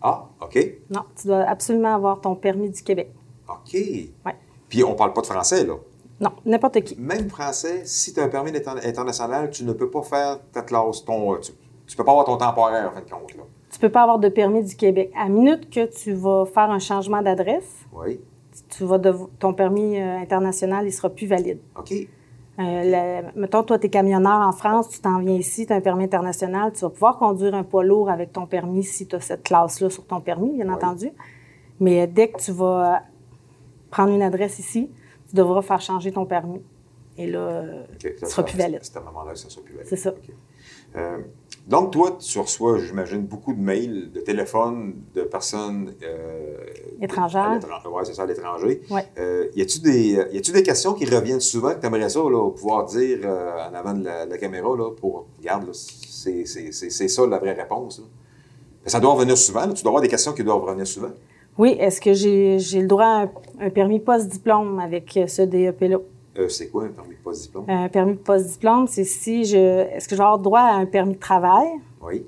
Ah, 0.00 0.26
OK. 0.40 0.58
Non, 0.90 1.02
tu 1.20 1.26
dois 1.26 1.40
absolument 1.40 1.94
avoir 1.94 2.20
ton 2.20 2.34
permis 2.36 2.70
du 2.70 2.82
Québec. 2.82 3.12
OK. 3.48 3.74
Ouais. 3.74 4.36
Puis 4.68 4.82
on 4.84 4.94
parle 4.94 5.12
pas 5.12 5.20
de 5.22 5.26
français, 5.26 5.64
là. 5.64 5.74
Non, 6.20 6.30
n'importe 6.46 6.80
qui. 6.82 6.96
Même 6.98 7.28
français, 7.28 7.82
si 7.84 8.14
tu 8.14 8.20
as 8.20 8.24
un 8.24 8.28
permis 8.28 8.50
international, 8.84 9.50
tu 9.50 9.64
ne 9.64 9.72
peux 9.72 9.90
pas 9.90 10.02
faire 10.02 10.38
ta 10.52 10.62
classe, 10.62 11.04
ton, 11.04 11.36
tu, 11.36 11.52
tu 11.86 11.96
peux 11.96 12.04
pas 12.04 12.12
avoir 12.12 12.24
ton 12.26 12.36
temporaire, 12.38 12.88
en 12.90 12.94
fin 12.94 13.00
de 13.02 13.10
compte, 13.10 13.34
là. 13.36 13.42
Tu 13.76 13.80
peux 13.80 13.90
pas 13.90 14.00
avoir 14.04 14.18
de 14.18 14.30
permis 14.30 14.64
du 14.64 14.74
Québec. 14.74 15.12
À 15.14 15.28
minute 15.28 15.68
que 15.68 15.84
tu 15.84 16.14
vas 16.14 16.46
faire 16.46 16.70
un 16.70 16.78
changement 16.78 17.20
d'adresse, 17.20 17.84
Oui. 17.92 18.18
tu 18.70 18.84
vas 18.84 18.98
ton 19.38 19.52
permis 19.52 20.00
euh, 20.00 20.16
international, 20.16 20.86
il 20.86 20.92
sera 20.92 21.10
plus 21.10 21.26
valide. 21.26 21.58
OK. 21.78 21.92
Euh, 21.92 22.04
la- 22.58 23.32
mettons, 23.34 23.62
toi, 23.64 23.78
tu 23.78 23.84
es 23.84 23.90
camionneur 23.90 24.40
en 24.48 24.52
France, 24.52 24.88
tu 24.88 24.98
t'en 25.00 25.18
viens 25.18 25.34
ici, 25.34 25.66
tu 25.66 25.74
as 25.74 25.76
un 25.76 25.82
permis 25.82 26.04
international, 26.04 26.72
tu 26.72 26.80
vas 26.80 26.88
pouvoir 26.88 27.18
conduire 27.18 27.54
un 27.54 27.64
poids 27.64 27.84
lourd 27.84 28.08
avec 28.08 28.32
ton 28.32 28.46
permis 28.46 28.82
si 28.82 29.06
tu 29.06 29.14
as 29.14 29.20
cette 29.20 29.42
classe-là 29.42 29.90
sur 29.90 30.06
ton 30.06 30.22
permis, 30.22 30.54
bien 30.54 30.68
Oui. 30.68 30.72
entendu. 30.72 31.10
Mais 31.78 32.06
dès 32.06 32.28
que 32.30 32.40
tu 32.40 32.52
vas 32.52 33.02
prendre 33.90 34.10
une 34.14 34.22
adresse 34.22 34.58
ici, 34.58 34.90
tu 35.28 35.36
devras 35.36 35.60
faire 35.60 35.82
changer 35.82 36.12
ton 36.12 36.24
permis. 36.24 36.62
Et 37.18 37.26
là, 37.26 37.62
tu 37.98 38.08
Ça, 38.20 38.26
seras 38.26 38.36
ça- 38.36 38.42
plus 38.44 38.56
valide. 38.56 38.78
C'est 38.80 38.96
à 38.96 39.00
un 39.00 39.04
moment-là 39.04 39.32
que 39.34 39.38
ça 39.38 39.50
sera 39.50 39.62
plus 39.62 39.74
valide. 39.74 39.88
C'est 39.90 39.96
ça. 39.96 40.14
Euh, 40.96 41.18
donc, 41.66 41.90
toi, 41.90 42.16
tu 42.18 42.38
reçois, 42.38 42.78
j'imagine, 42.78 43.22
beaucoup 43.22 43.52
de 43.52 43.60
mails, 43.60 44.12
de 44.12 44.20
téléphones 44.20 44.94
de 45.14 45.22
personnes... 45.22 45.94
Euh, 46.02 46.58
Étrangères. 47.02 47.58
Oui, 47.90 48.02
c'est 48.04 48.14
ça, 48.14 48.22
à 48.22 48.26
l'étranger. 48.26 48.82
Ouais. 48.88 49.04
Euh, 49.18 49.48
y 49.54 49.62
a-tu 49.62 49.80
des, 49.80 50.12
y 50.32 50.38
a-tu 50.38 50.52
des 50.52 50.62
questions 50.62 50.94
qui 50.94 51.04
reviennent 51.06 51.40
souvent 51.40 51.74
que 51.74 51.80
tu 51.80 51.86
aimerais 51.86 52.08
ça, 52.08 52.20
là, 52.20 52.50
pouvoir 52.50 52.84
dire 52.84 53.18
euh, 53.24 53.68
en 53.68 53.74
avant 53.74 53.94
de 53.94 54.04
la, 54.04 54.26
de 54.26 54.30
la 54.30 54.38
caméra, 54.38 54.76
là, 54.76 54.90
pour, 54.92 55.26
regarde, 55.38 55.68
c'est, 55.72 56.46
ça 56.46 57.26
la 57.26 57.38
vraie 57.38 57.52
réponse, 57.52 57.98
là? 57.98 58.04
Mais 58.84 58.90
ça 58.90 59.00
doit 59.00 59.12
revenir 59.14 59.36
souvent, 59.36 59.66
là. 59.66 59.72
tu 59.72 59.82
dois 59.82 59.90
avoir 59.90 60.02
des 60.02 60.08
questions 60.08 60.32
qui 60.32 60.44
doivent 60.44 60.62
revenir 60.62 60.86
souvent. 60.86 61.10
Oui, 61.58 61.76
est-ce 61.80 62.00
que 62.00 62.12
j'ai 62.12 62.60
j'ai 62.60 62.80
le 62.80 62.86
droit 62.86 63.06
à 63.06 63.22
un, 63.22 63.30
un 63.58 63.70
permis 63.70 63.98
post-diplôme 63.98 64.78
avec 64.78 65.16
euh, 65.16 65.26
ce 65.26 65.42
DEP-là? 65.42 65.98
Euh, 66.38 66.48
c'est 66.48 66.68
quoi 66.68 66.84
un 66.84 66.88
permis 66.88 67.14
de 67.14 67.20
post-diplôme? 67.22 67.64
Un 67.68 67.88
permis 67.88 68.14
post-diplôme, 68.14 68.86
c'est 68.86 69.04
si 69.04 69.44
je. 69.44 69.56
Est-ce 69.56 70.08
que 70.08 70.14
je 70.14 70.20
vais 70.20 70.24
avoir 70.24 70.38
droit 70.38 70.60
à 70.60 70.74
un 70.74 70.86
permis 70.86 71.14
de 71.14 71.20
travail? 71.20 71.66
Oui. 72.02 72.24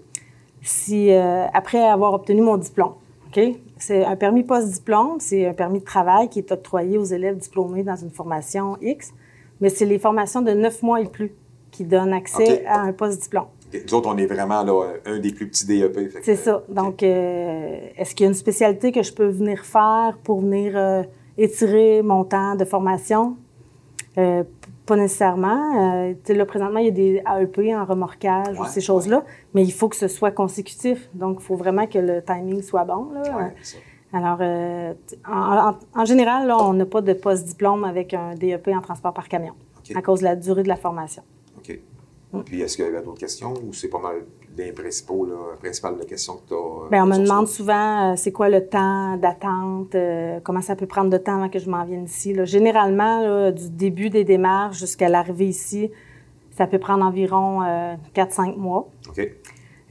si, 0.63 1.13
euh, 1.13 1.47
après 1.53 1.87
avoir 1.87 2.15
obtenu 2.15 2.43
mon 2.43 2.57
diplôme? 2.57 2.95
OK? 3.29 3.41
C'est 3.77 4.05
un 4.05 4.17
permis 4.17 4.43
post-diplôme, 4.43 5.21
c'est 5.21 5.47
un 5.47 5.53
permis 5.53 5.81
de 5.81 5.85
travail 5.85 6.29
qui 6.29 6.41
est 6.41 6.51
octroyé 6.51 6.99
aux 6.99 7.05
élèves 7.05 7.37
diplômés 7.37 7.85
dans 7.85 7.97
une 7.97 8.11
formation 8.11 8.77
X, 8.81 9.13
mais 9.61 9.69
c'est 9.69 9.85
les 9.85 9.99
formations 9.99 10.43
de 10.43 10.53
neuf 10.53 10.83
mois 10.83 11.01
et 11.01 11.07
plus 11.07 11.33
qui 11.71 11.85
donnent 11.85 12.13
accès 12.13 12.67
à 12.67 12.81
un 12.81 12.93
post-diplôme. 12.93 13.47
OK. 13.73 13.81
Nous 13.87 13.95
autres, 13.95 14.09
on 14.09 14.17
est 14.17 14.27
vraiment 14.27 14.63
là, 14.63 14.95
un 15.05 15.19
des 15.19 15.33
plus 15.33 15.49
petits 15.49 15.67
DEP. 15.67 16.11
C'est 16.23 16.37
ça. 16.37 16.57
OK. 16.57 16.75
Donc, 16.75 17.03
euh, 17.03 17.79
est-ce 17.97 18.15
qu'il 18.15 18.25
y 18.25 18.27
a 18.27 18.31
une 18.31 18.35
spécialité 18.35 18.91
que 18.91 19.03
je 19.03 19.13
peux 19.13 19.29
venir 19.29 19.65
faire 19.65 20.19
pour 20.25 20.41
venir 20.41 20.73
euh, 20.75 21.03
étirer 21.37 22.03
mon 22.03 22.25
temps 22.25 22.57
de 22.57 22.65
formation? 22.65 23.37
Euh, 24.19 24.43
pas 24.87 24.97
nécessairement. 24.97 26.07
Euh, 26.09 26.15
là, 26.35 26.47
présentement, 26.47 26.79
il 26.81 26.87
y 26.87 26.89
a 26.89 26.93
des 26.93 27.23
AEP 27.27 27.75
en 27.77 27.85
remorquage 27.85 28.59
ou 28.59 28.65
ces 28.65 28.81
choses-là, 28.81 29.23
mais 29.55 29.63
il 29.63 29.71
faut 29.73 29.89
que 29.89 29.97
ce 29.97 30.09
soit 30.09 30.31
consécutif. 30.31 31.09
Donc, 31.15 31.39
il 31.41 31.45
faut 31.45 31.57
vraiment 31.57 31.87
que 31.87 31.99
le 31.99 32.23
timing 32.23 32.63
soit 32.63 32.85
bon. 32.85 33.11
Là. 33.13 33.23
Ouais. 33.37 33.55
Alors, 34.13 34.39
euh, 34.41 34.95
en, 35.31 35.69
en- 35.71 35.79
en 36.01 36.05
général, 36.07 36.47
là, 36.49 36.57
on 36.59 36.73
n'a 36.73 36.87
pas 36.87 37.03
de 37.03 37.13
post-diplôme 37.13 37.85
avec 37.85 38.15
un 38.15 38.35
DEP 38.35 38.69
en 38.69 38.81
transport 38.81 39.13
par 39.13 39.29
camion 39.29 39.53
à 39.95 40.03
cause 40.03 40.21
de 40.21 40.25
la 40.25 40.37
durée 40.37 40.63
de 40.63 40.69
la 40.69 40.77
formation. 40.77 41.23
OK. 41.59 41.79
Puis, 42.45 42.61
est-ce 42.63 42.77
qu'il 42.77 42.87
y 42.87 42.89
avait 42.89 43.03
d'autres 43.03 43.21
questions 43.21 43.53
ou 43.67 43.73
c'est 43.75 43.89
pas 43.89 43.99
mal 44.01 44.17
les 44.59 44.73
principaux, 44.73 45.25
là, 45.25 45.35
principales 45.61 45.95
questions 46.07 46.37
que 46.37 46.49
tu 46.49 46.55
as? 46.55 46.91
Bien, 46.91 47.05
on 47.05 47.07
me 47.07 47.19
demande 47.19 47.47
souvent 47.49 48.13
euh, 48.13 48.17
c'est 48.17 48.33
quoi 48.33 48.49
le 48.49 48.67
temps 48.67 49.17
d'attente, 49.17 49.95
euh, 49.95 50.41
comment 50.43 50.61
ça 50.61 50.77
peut 50.77 50.87
prendre 50.87 51.11
de 51.11 51.17
temps 51.19 51.37
avant 51.37 51.49
que 51.49 51.59
je 51.59 51.71
m'en 51.71 51.85
vienne 51.85 52.05
ici. 52.05 52.35
là. 52.35 52.45
Généralement, 52.45 53.23
là, 53.23 53.53
du 53.53 53.71
début 53.71 54.11
des 54.11 54.25
démarches 54.25 54.79
jusqu'à 54.79 55.09
l'arrivée 55.09 55.47
ici, 55.47 55.91
ça 56.57 56.67
peut 56.67 56.79
prendre 56.79 57.05
environ 57.05 57.63
euh, 57.63 57.95
4-5 58.15 58.57
mois. 58.57 58.89
OK. 59.09 59.21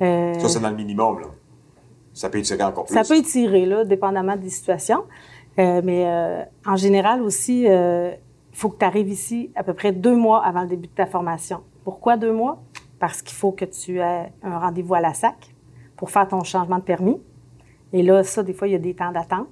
Euh, 0.02 0.34
Ça, 0.40 0.50
c'est 0.50 0.60
dans 0.60 0.70
le 0.70 0.76
minimum, 0.76 1.20
là. 1.22 1.28
Ça 2.14 2.30
peut 2.30 2.40
étirer 2.40 2.64
encore 2.64 2.86
plus. 2.86 2.94
ça 2.94 3.04
peut 3.04 3.16
étirer, 3.18 3.66
là, 3.66 3.86
dépendamment 3.86 4.36
des 4.36 4.50
situations. 4.50 5.04
Euh, 5.60 5.82
mais 5.84 6.06
euh, 6.08 6.44
en 6.66 6.76
général 6.76 7.22
aussi, 7.22 7.62
il 7.64 8.18
faut 8.52 8.70
que 8.70 8.78
tu 8.80 8.86
arrives 8.86 9.10
ici 9.10 9.52
à 9.56 9.64
peu 9.64 9.74
près 9.74 9.92
deux 9.92 10.16
mois 10.16 10.44
avant 10.44 10.62
le 10.62 10.68
début 10.68 10.88
de 10.88 10.94
ta 10.94 11.06
formation. 11.06 11.62
Pourquoi 11.84 12.18
deux 12.18 12.34
mois? 12.34 12.62
Parce 13.00 13.22
qu'il 13.22 13.38
faut 13.38 13.52
que 13.52 13.66
tu 13.66 14.00
aies 14.00 14.32
un 14.44 14.60
rendez-vous 14.60 14.96
à 14.96 15.02
la 15.02 15.14
SAC 15.14 15.54
pour 15.96 16.12
faire 16.12 16.28
ton 16.28 16.44
changement 16.44 16.78
de 16.78 16.84
permis. 16.84 17.20
Et 17.94 18.04
là, 18.04 18.24
ça, 18.24 18.44
des 18.44 18.54
fois, 18.54 18.68
il 18.68 18.72
y 18.72 18.76
a 18.76 18.80
des 18.80 18.94
temps 18.94 19.12
d'attente. 19.12 19.48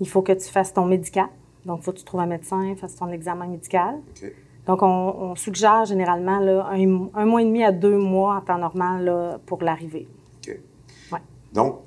Il 0.00 0.08
faut 0.08 0.22
que 0.22 0.32
tu 0.32 0.48
fasses 0.48 0.72
ton 0.72 0.86
médical. 0.86 1.28
Donc, 1.64 1.80
il 1.80 1.84
faut 1.84 1.92
que 1.92 1.98
tu 1.98 2.04
trouves 2.04 2.20
un 2.20 2.26
médecin, 2.26 2.74
fasses 2.76 2.96
ton 2.96 3.08
examen 3.08 3.46
médical. 3.46 4.00
Donc, 4.66 4.82
on, 4.82 5.34
suggère 5.36 5.84
généralement 5.84 6.38
là, 6.38 6.70
un, 6.70 7.26
mois 7.26 7.42
et 7.42 7.44
demi 7.44 7.64
à 7.64 7.72
deux 7.72 7.98
mois 7.98 8.36
en 8.36 8.40
temps 8.40 8.58
normal 8.58 9.04
là, 9.04 9.40
pour 9.46 9.62
l'arrivée. 9.62 10.08
OK. 10.38 10.60
Donc, 11.52 11.80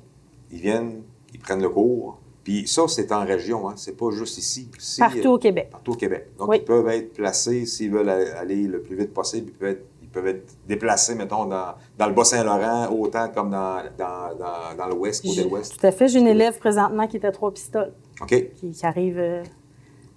ils 0.50 0.60
viennent, 0.60 1.02
ils 1.32 1.40
prennent 1.40 1.62
le 1.62 1.68
cours. 1.68 2.18
Puis 2.44 2.66
ça, 2.68 2.86
c'est 2.88 3.10
en 3.10 3.24
région, 3.24 3.68
hein? 3.68 3.74
c'est 3.76 3.96
pas 3.96 4.10
juste 4.10 4.36
ici. 4.36 4.68
partout 4.98 5.30
au 5.30 5.38
Québec. 5.38 5.68
Partout 5.70 5.92
au 5.92 5.96
Québec. 5.96 6.28
Donc, 6.38 6.50
ils 6.54 6.64
peuvent 6.64 6.88
être 6.88 7.14
placés, 7.14 7.64
s'ils 7.64 7.90
veulent 7.90 8.10
aller 8.10 8.66
le 8.66 8.82
plus 8.82 8.96
vite 8.96 9.14
possible, 9.14 9.48
ils 9.48 9.54
peuvent 9.54 9.70
être, 9.70 9.86
peuvent 10.14 10.28
être 10.28 10.56
déplacés, 10.66 11.14
mettons, 11.14 11.44
dans, 11.44 11.74
dans 11.98 12.06
le 12.06 12.12
Bas-Saint-Laurent, 12.14 12.88
autant 12.90 13.28
comme 13.28 13.50
dans, 13.50 13.82
dans, 13.98 14.34
dans, 14.38 14.76
dans 14.78 14.88
l'Ouest, 14.88 15.26
côté 15.26 15.44
Ouest. 15.44 15.78
Tout 15.78 15.86
à 15.86 15.90
fait. 15.90 16.08
J'ai 16.08 16.20
une 16.20 16.28
élève 16.28 16.58
présentement 16.58 17.06
qui 17.06 17.16
est 17.16 17.24
à 17.26 17.32
Trois-Pistoles. 17.32 17.92
OK. 18.22 18.52
Qui, 18.54 18.74
arrive 18.84 19.18
euh, 19.18 19.42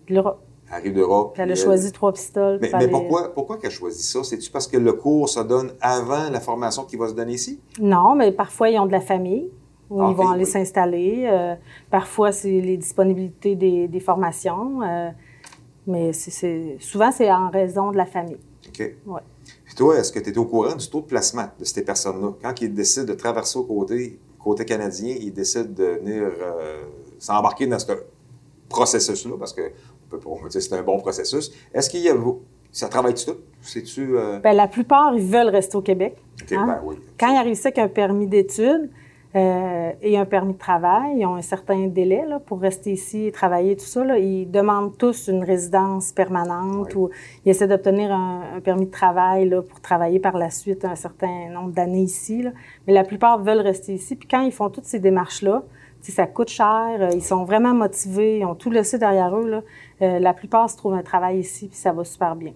de 0.08 0.13
l'Europe. 0.13 0.39
Arrive 0.72 0.94
d'Europe. 0.94 1.36
Elle 1.38 1.51
a 1.51 1.56
choisi 1.56 1.92
Trois-Pistoles. 1.92 2.60
Mais, 2.62 2.72
mais, 2.77 2.88
pourquoi, 2.88 3.34
pourquoi 3.34 3.58
qu'elle 3.58 3.72
a 3.72 3.74
choisi 3.74 4.04
ça? 4.04 4.24
C'est-tu 4.24 4.51
parce 4.51 4.68
que 4.68 4.77
le 4.77 4.94
cours 4.94 5.30
se 5.30 5.39
donne 5.39 5.72
avant 5.82 6.30
la 6.30 6.39
formation 6.39 6.84
qui 6.84 6.96
va 6.96 7.08
se 7.08 7.13
donner 7.13 7.34
ici? 7.34 7.60
Non, 7.80 8.16
mais 8.16 8.32
parfois, 8.32 8.70
ils 8.70 8.77
ont 8.77 8.86
de 8.86 8.92
la 8.92 9.01
famille 9.01 9.50
où 9.89 10.10
ils 10.10 10.16
vont 10.16 10.30
aller 10.30 10.46
s'installer. 10.46 11.25
Euh, 11.27 11.56
parfois, 11.89 12.32
c'est 12.32 12.60
les 12.62 12.77
disponibilités 12.77 13.56
des, 13.56 13.88
des 13.88 14.00
formations. 14.00 14.82
Euh, 14.82 15.10
mais 15.88 16.12
c'est, 16.12 16.77
souvent, 16.80 17.12
c'est 17.12 17.32
en 17.32 17.50
raison 17.50 17.92
de 17.92 17.98
la 17.98 18.06
famille. 18.06 18.38
OK. 18.68 18.96
Ouais. 19.06 19.22
Puis 19.67 19.75
toi, 19.75 19.97
est-ce 19.97 20.13
que 20.13 20.19
tu 20.19 20.29
es 20.29 20.38
au 20.38 20.45
courant 20.45 20.75
du 20.75 20.89
taux 20.89 21.01
de 21.01 21.07
placement 21.07 21.50
de 21.59 21.65
ces 21.65 21.83
personnes-là? 21.83 22.31
Quand 22.41 22.62
ils 22.62 22.74
décident 22.74 23.05
de 23.05 23.13
traverser 23.13 23.59
au 23.59 23.63
côté, 23.63 24.17
côté 24.41 24.63
canadien, 24.63 25.13
ils 25.19 25.33
décident 25.33 25.69
de 25.69 26.00
venir 26.00 26.24
euh, 26.24 26.83
s'embarquer 27.19 27.67
dans 27.67 27.77
ce 27.77 27.91
processus-là, 28.69 29.36
parce 29.38 29.51
que 29.51 29.62
on 29.62 30.09
peut 30.09 30.19
pas 30.19 30.29
dire 30.29 30.43
que 30.53 30.59
c'est 30.62 30.74
un 30.74 30.83
bon 30.83 30.97
processus. 31.00 31.51
Est-ce 31.74 31.89
qu'il 31.89 32.00
y 32.00 32.09
a... 32.09 32.15
Ça 32.71 32.88
travaille-tu 32.88 33.25
tout? 33.25 33.38
Euh... 33.97 34.39
Bien, 34.39 34.53
la 34.53 34.69
plupart, 34.69 35.13
ils 35.13 35.25
veulent 35.25 35.50
rester 35.50 35.75
au 35.75 35.81
Québec. 35.81 36.15
Hein? 36.51 36.65
ben 36.65 36.79
oui. 36.86 36.95
Quand 37.19 37.33
ils 37.33 37.38
arrivent 37.38 37.53
ici 37.53 37.67
avec 37.67 37.79
un 37.79 37.89
permis 37.89 38.27
d'études, 38.27 38.89
euh, 39.36 39.91
et 40.01 40.17
un 40.17 40.25
permis 40.25 40.53
de 40.53 40.57
travail. 40.57 41.17
Ils 41.17 41.25
ont 41.25 41.36
un 41.36 41.41
certain 41.41 41.88
délai 41.88 42.25
là, 42.27 42.39
pour 42.39 42.60
rester 42.62 42.91
ici 42.91 43.25
et 43.25 43.31
travailler, 43.31 43.75
tout 43.75 43.86
ça. 43.86 44.03
Là. 44.03 44.17
Ils 44.17 44.50
demandent 44.50 44.98
tous 44.98 45.27
une 45.27 45.43
résidence 45.43 46.12
permanente 46.12 46.96
ou 46.96 47.10
ils 47.46 47.50
essaient 47.50 47.67
d'obtenir 47.67 48.12
un, 48.12 48.60
permis 48.63 48.86
de 48.86 48.91
travail 48.91 49.50
là, 49.50 49.62
pour 49.62 49.81
travailler 49.81 50.19
par 50.19 50.38
la 50.38 50.50
suite 50.50 50.86
un 50.86 50.96
certain 50.96 51.50
nombre 51.50 51.72
d'années 51.72 52.03
ici. 52.03 52.41
Là. 52.43 52.51
Mais 52.88 52.93
la 52.93 53.03
plupart 53.03 53.39
veulent 53.39 53.60
rester 53.60 53.93
ici. 53.93 54.15
Puis 54.15 54.27
quand 54.27 54.41
ils 54.41 54.51
font 54.51 54.69
toutes 54.69 54.86
ces 54.86 55.00
démarches-là, 55.00 55.63
ça 56.12 56.27
coûte 56.27 56.50
cher, 56.50 56.98
euh, 57.00 57.10
ils 57.13 57.24
sont 57.24 57.43
vraiment 57.43 57.74
motivés, 57.74 58.39
ils 58.39 58.46
ont 58.46 58.55
tout 58.55 58.72
laissé 58.72 58.98
derrière 58.98 59.36
eux. 59.36 59.50
Là. 59.50 59.62
Euh, 60.01 60.19
la 60.19 60.34
plupart 60.34 60.69
se 60.69 60.77
trouvent 60.77 60.93
un 60.93 61.03
travail 61.03 61.39
ici, 61.39 61.67
puis 61.67 61.77
ça 61.77 61.91
va 61.91 62.03
super 62.03 62.36
bien. 62.36 62.53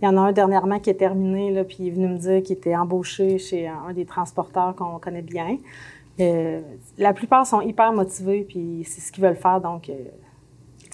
Il 0.00 0.04
y 0.04 0.08
en 0.08 0.16
a 0.16 0.20
un 0.20 0.32
dernièrement 0.32 0.78
qui 0.78 0.90
est 0.90 0.94
terminé, 0.94 1.50
là, 1.50 1.64
puis 1.64 1.78
il 1.80 1.88
est 1.88 1.90
venu 1.90 2.08
me 2.08 2.18
dire 2.18 2.42
qu'il 2.42 2.56
était 2.56 2.76
embauché 2.76 3.38
chez 3.38 3.66
un 3.66 3.92
des 3.92 4.04
transporteurs 4.04 4.74
qu'on 4.76 4.98
connaît 4.98 5.22
bien. 5.22 5.58
Euh, 6.20 6.60
la 6.98 7.12
plupart 7.12 7.46
sont 7.46 7.60
hyper 7.60 7.92
motivés, 7.92 8.44
puis 8.48 8.86
c'est 8.88 9.00
ce 9.00 9.12
qu'ils 9.12 9.24
veulent 9.24 9.36
faire, 9.36 9.60
donc 9.60 9.88
euh, 9.88 9.94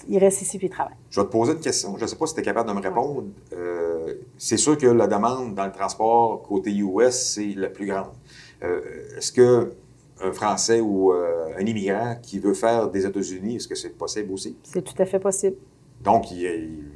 ils 0.07 0.17
restent 0.17 0.41
ici 0.41 0.57
puis 0.57 0.67
ils 0.67 0.71
travaillent. 0.71 0.95
Je 1.09 1.19
vais 1.19 1.25
te 1.25 1.31
poser 1.31 1.53
une 1.53 1.59
question. 1.59 1.95
Je 1.97 2.03
ne 2.03 2.07
sais 2.07 2.15
pas 2.15 2.25
si 2.27 2.35
tu 2.35 2.41
es 2.41 2.43
capable 2.43 2.69
de 2.69 2.75
me 2.75 2.81
répondre. 2.81 3.23
Euh, 3.53 4.15
c'est 4.37 4.57
sûr 4.57 4.77
que 4.77 4.87
la 4.87 5.07
demande 5.07 5.55
dans 5.55 5.65
le 5.65 5.71
transport 5.71 6.41
côté 6.43 6.71
US, 6.75 7.11
c'est 7.11 7.53
la 7.55 7.69
plus 7.69 7.87
grande. 7.87 8.11
est-ce 8.61 9.31
que 9.31 9.73
un 10.23 10.31
Français 10.31 10.79
ou 10.79 11.11
un 11.11 11.65
immigrant 11.65 12.15
qui 12.21 12.39
veut 12.39 12.53
faire 12.53 12.89
des 12.89 13.05
États-Unis, 13.05 13.57
est-ce 13.57 13.67
que 13.67 13.75
c'est 13.75 13.89
possible 13.89 14.31
aussi? 14.31 14.55
C'est 14.63 14.81
tout 14.81 14.99
à 15.01 15.05
fait 15.05 15.19
possible. 15.19 15.57
Donc, 16.01 16.31
il 16.31 16.37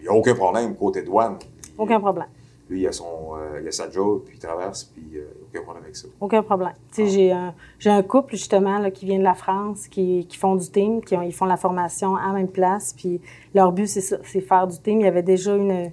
n'y 0.01 0.07
a, 0.07 0.13
aucun 0.13 0.35
problème 0.35 0.75
côté 0.75 1.01
douane. 1.01 1.37
Aucun 1.79 1.99
problème. 1.99 2.27
Lui, 2.69 2.81
il 2.81 2.87
a, 2.87 2.91
son, 2.91 3.35
euh, 3.35 3.59
il 3.61 3.67
a 3.67 3.71
sa 3.71 3.89
job, 3.89 4.21
puis 4.25 4.35
il 4.35 4.39
traverse, 4.39 4.83
puis 4.83 5.03
euh, 5.15 5.23
aucun 5.47 5.63
problème 5.63 5.83
avec 5.85 5.95
ça. 5.95 6.07
Aucun 6.21 6.43
problème. 6.43 6.73
Ah. 6.75 7.03
j'ai 7.03 7.31
un, 7.31 7.55
un 7.83 8.03
couple, 8.03 8.35
justement, 8.35 8.77
là, 8.77 8.91
qui 8.91 9.05
vient 9.05 9.17
de 9.17 9.23
la 9.23 9.33
France, 9.33 9.87
qui, 9.87 10.27
qui 10.27 10.37
font 10.37 10.55
du 10.55 10.69
team, 10.69 11.01
qui 11.01 11.15
ont, 11.15 11.23
ils 11.23 11.33
font 11.33 11.45
la 11.45 11.57
formation 11.57 12.15
à 12.15 12.27
la 12.27 12.33
même 12.33 12.47
place, 12.47 12.93
puis 12.93 13.21
leur 13.55 13.71
but, 13.71 13.87
c'est 13.87 14.41
faire 14.41 14.67
du 14.67 14.77
team. 14.77 14.99
Il 14.99 15.05
y 15.05 15.07
avait 15.07 15.23
déjà 15.23 15.55
une, 15.55 15.91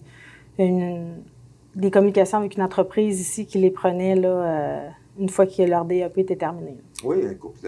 une, 0.59 1.23
des 1.75 1.91
communications 1.91 2.39
avec 2.39 2.57
une 2.57 2.63
entreprise 2.63 3.21
ici 3.21 3.47
qui 3.47 3.57
les 3.57 3.71
prenait, 3.71 4.15
là, 4.15 4.29
euh, 4.29 4.89
une 5.19 5.31
fois 5.31 5.47
que 5.47 5.63
leur 5.63 5.87
DAP 5.87 6.19
était 6.19 6.37
terminé. 6.37 6.77
Oui, 7.03 7.27
un 7.27 7.35
couple. 7.35 7.61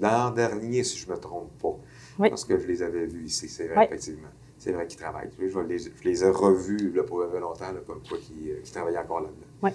L'an 0.00 0.30
dernier, 0.32 0.82
si 0.82 0.98
je 0.98 1.08
ne 1.08 1.14
me 1.14 1.20
trompe 1.20 1.50
pas. 1.62 1.76
Oui. 2.18 2.28
Parce 2.28 2.44
que 2.44 2.58
je 2.58 2.66
les 2.66 2.82
avais 2.82 3.06
vus 3.06 3.26
ici, 3.26 3.48
c'est 3.48 3.68
vrai, 3.68 3.84
effectivement 3.84 4.28
c'est 4.62 4.70
vrai 4.70 4.86
qu'ils 4.86 5.00
travaillent. 5.00 5.28
Je, 5.36 5.42
les, 5.42 5.78
je, 5.78 5.88
les, 6.04 6.24
ai 6.24 6.30
revus 6.30 6.92
là, 6.94 7.02
pour 7.02 7.18
longtemps, 7.18 7.66
comme 7.84 8.00
quoi 8.08 8.16
qui, 8.18 8.50
euh, 8.50 8.62
travaillaient 8.72 8.98
encore 8.98 9.22
là-dedans. 9.22 9.46
Oui. 9.60 9.70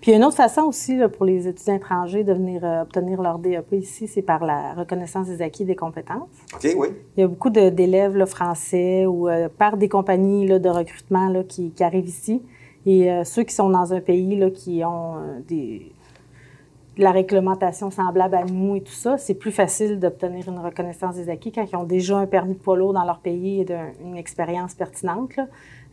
Puis, 0.00 0.12
une 0.12 0.24
autre 0.24 0.36
façon 0.36 0.62
aussi 0.62 0.96
là, 0.96 1.08
pour 1.08 1.24
les 1.24 1.46
étudiants 1.46 1.76
étrangers 1.76 2.24
de 2.24 2.32
venir 2.32 2.64
euh, 2.64 2.82
obtenir 2.82 3.22
leur 3.22 3.38
DAP 3.38 3.72
ici, 3.74 4.08
c'est 4.08 4.22
par 4.22 4.44
la 4.44 4.74
reconnaissance 4.74 5.28
des 5.28 5.42
acquis 5.42 5.64
des 5.64 5.76
compétences. 5.76 6.28
OK, 6.52 6.74
oui. 6.76 6.88
Il 7.16 7.20
y 7.20 7.22
a 7.22 7.28
beaucoup 7.28 7.50
d'élèves 7.50 8.24
français 8.24 9.06
ou 9.06 9.28
euh, 9.28 9.48
par 9.48 9.76
des 9.76 9.88
compagnies 9.88 10.44
là, 10.44 10.58
de 10.58 10.68
recrutement 10.68 11.28
là, 11.28 11.44
qui, 11.44 11.70
qui, 11.70 11.84
arrivent 11.84 12.08
ici. 12.08 12.42
Et 12.86 13.10
ceux 13.24 13.42
qui 13.42 13.54
sont 13.54 13.68
dans 13.68 13.92
un 13.92 14.00
pays 14.00 14.36
là, 14.36 14.50
qui 14.50 14.82
ont 14.86 15.42
des 15.46 15.92
la 17.00 17.12
réglementation 17.12 17.90
semblable 17.90 18.34
à 18.34 18.44
nous 18.44 18.76
et 18.76 18.82
tout 18.82 18.92
ça, 18.92 19.16
c'est 19.18 19.34
plus 19.34 19.52
facile 19.52 19.98
d'obtenir 19.98 20.48
une 20.48 20.58
reconnaissance 20.58 21.16
des 21.16 21.28
acquis 21.28 21.50
quand 21.50 21.66
ils 21.70 21.76
ont 21.76 21.84
déjà 21.84 22.18
un 22.18 22.26
permis 22.26 22.54
de 22.54 22.58
poids 22.58 22.76
lourd 22.76 22.92
dans 22.92 23.04
leur 23.04 23.20
pays 23.20 23.62
et 23.62 23.66
une 24.02 24.16
expérience 24.16 24.74
pertinente. 24.74 25.38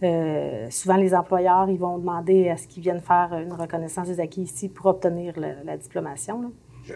Euh, 0.04 0.68
souvent, 0.70 0.98
les 0.98 1.16
employeurs, 1.16 1.70
ils 1.70 1.80
vont 1.80 1.98
demander 1.98 2.50
à 2.50 2.58
ce 2.58 2.68
qu'ils 2.68 2.84
viennent 2.84 3.02
faire 3.02 3.34
une 3.42 3.54
reconnaissance 3.54 4.08
des 4.08 4.20
acquis 4.20 4.42
ici 4.42 4.70
pour 4.70 4.88
obtenir 4.88 5.34
la 5.38 5.78
diplomation. 5.78 6.52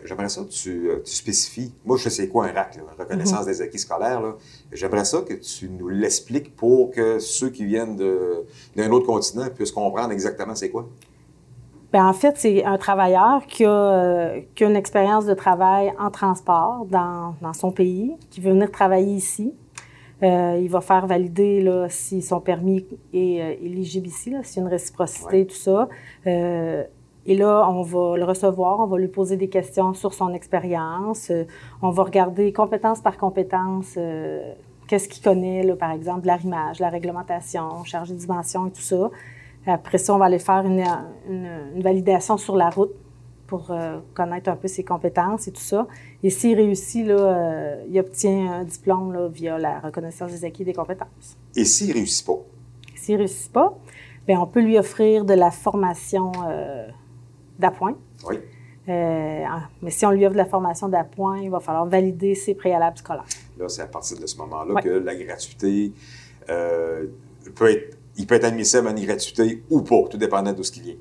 J'aimerais 0.06 0.30
ça 0.30 0.41
que 0.41 0.50
tu, 0.50 0.89
euh, 0.89 1.01
tu, 1.03 1.12
spécifies. 1.13 1.74
Moi, 1.86 1.98
je 1.98 2.10
sais 2.10 2.27
quoi 2.30 2.46
un 2.46 2.53
RAC, 2.53 2.77
une 2.77 2.98
reconnaissance 2.98 3.41
mhm. 3.41 3.51
des 3.51 3.62
acquis 3.62 3.80
scolaires. 3.80 4.36
J'aimerais 4.72 5.06
ça 5.06 5.22
que 5.22 5.34
tu 5.34 5.70
nous 5.70 5.89
l'expliques 5.89 6.56
pour 6.56 6.91
que 6.91 7.20
ceux 7.20 7.50
qui 7.50 7.65
viennent 7.65 7.98
d'un 8.75 8.91
autre 8.91 9.06
continent 9.06 9.48
puissent 9.53 9.72
comprendre 9.72 10.12
exactement 10.12 10.56
c'est 10.56 10.70
quoi. 10.70 10.88
Bien, 11.91 12.07
en 12.07 12.13
fait, 12.13 12.38
c'est 12.38 12.63
un 12.63 12.77
travailleur 12.77 13.45
qui 13.48 13.65
a, 13.65 13.69
euh, 13.69 14.41
qui 14.55 14.63
a, 14.63 14.69
une 14.69 14.77
expérience 14.77 15.25
de 15.25 15.33
travail 15.33 15.91
en 16.00 16.10
transport 16.10 16.86
dans, 16.89 17.36
dans, 17.41 17.51
son 17.51 17.71
pays, 17.71 18.15
qui 18.29 18.39
veut 18.39 18.51
venir 18.51 18.71
travailler 18.71 19.13
ici. 19.13 19.53
Euh, 20.24 20.60
il 20.62 20.69
va 20.69 20.81
faire 20.81 21.07
valider 21.07 21.62
là, 21.62 21.88
si 21.89 22.21
son 22.21 22.39
permis 22.39 22.86
est 23.12 23.41
euh, 23.41 23.65
éligible 23.65 24.07
ici, 24.07 24.29
là, 24.29 24.43
s'il 24.43 24.57
y 24.57 24.60
a 24.60 24.67
une 24.67 24.71
réciprocité, 24.71 25.48
tout 25.48 25.55
ça. 25.55 25.89
Euh, 26.27 26.83
et 27.25 27.36
là, 27.36 27.67
on 27.69 27.81
va 27.81 28.17
le 28.17 28.24
recevoir, 28.24 28.79
on 28.79 28.86
va 28.86 28.98
lui 28.98 29.07
poser 29.07 29.36
des 29.36 29.50
questions 29.50 29.93
sur 29.93 30.13
son 30.13 30.33
expérience. 30.33 31.29
Euh, 31.31 31.45
on 31.81 31.89
va 31.89 32.03
regarder 32.03 32.53
compétence 32.53 33.01
par 33.01 33.17
compétence, 33.17 33.98
qu'est-ce 34.88 35.10
qu'il 35.10 35.24
connaît, 35.24 35.63
là, 35.63 35.75
par 35.75 35.91
exemple, 35.91 36.27
l'arrimage, 36.27 36.79
la 36.79 36.89
réglementation, 36.89 37.83
charge 37.83 38.10
de 38.10 38.15
dimension 38.15 38.67
et 38.67 38.71
tout 38.71 38.81
ça. 38.81 39.10
Après 39.65 39.98
ça, 39.98 40.15
on 40.15 40.18
va 40.18 40.25
aller 40.25 40.39
faire 40.39 40.65
une, 40.65 40.84
une, 41.30 41.82
validation 41.82 42.38
sur 42.38 42.56
la 42.56 42.70
route 42.70 42.94
pour 43.46 43.70
euh, 43.70 44.00
connaître 44.13 44.50
un 44.50 44.56
peu 44.56 44.68
ses 44.68 44.84
compétences 44.84 45.48
et 45.48 45.51
tout 45.51 45.62
ça. 45.62 45.88
Et 46.24 46.30
s'il 46.30 46.56
réussit, 46.56 47.06
là, 47.06 47.15
euh, 47.15 47.84
il 47.89 48.00
obtient 48.00 48.51
un 48.51 48.63
diplôme 48.63 49.13
là, 49.13 49.27
via 49.27 49.58
la 49.58 49.80
reconnaissance 49.80 50.32
des 50.32 50.46
acquis 50.46 50.63
des 50.63 50.74
compétences. 50.74 51.38
Et 51.56 51.65
s'il 51.65 51.89
ne 51.89 51.94
réussit 51.96 52.25
pas? 52.25 52.39
S'il 52.96 53.15
ne 53.15 53.20
réussit 53.20 53.51
pas, 53.51 53.77
bien, 54.25 54.39
on 54.39 54.48
peut 54.48 54.62
lui 54.62 54.80
offrir 54.80 55.25
de 55.25 55.34
la 55.34 55.51
formation 55.51 56.32
euh, 56.48 56.88
d'appoint. 57.60 57.98
Oui. 58.27 58.38
mais 58.88 59.89
si 59.89 60.06
on 60.06 60.12
lui 60.12 60.25
offre 60.25 60.34
de 60.34 60.38
la 60.38 60.46
formation 60.46 60.89
d'appoint, 60.89 61.39
il 61.39 61.50
va 61.50 61.60
falloir 61.60 61.86
valider 61.86 62.36
ses 62.36 62.56
préalables 62.56 62.98
scolaires. 62.98 63.25
Là, 63.60 63.70
c'est 63.70 63.82
à 63.84 63.88
partir 63.88 64.20
de 64.20 64.25
ce 64.25 64.38
moment-là 64.38 64.82
que 64.82 64.89
la 64.89 65.15
gratuité 65.15 65.91
peut 66.48 67.70
être 67.70 68.00
il 68.18 68.27
peut 68.27 68.36
être 68.36 68.46
admissible 68.46 68.88
à 68.88 68.91
une 68.91 69.06
gratuité 69.06 69.63
ou 69.70 69.82
pas, 69.82 70.03
tout 70.10 70.18
dépendant 70.18 70.53
de 70.53 70.63
ce 70.63 70.72
qu'il 70.72 70.84
vient. 70.84 70.96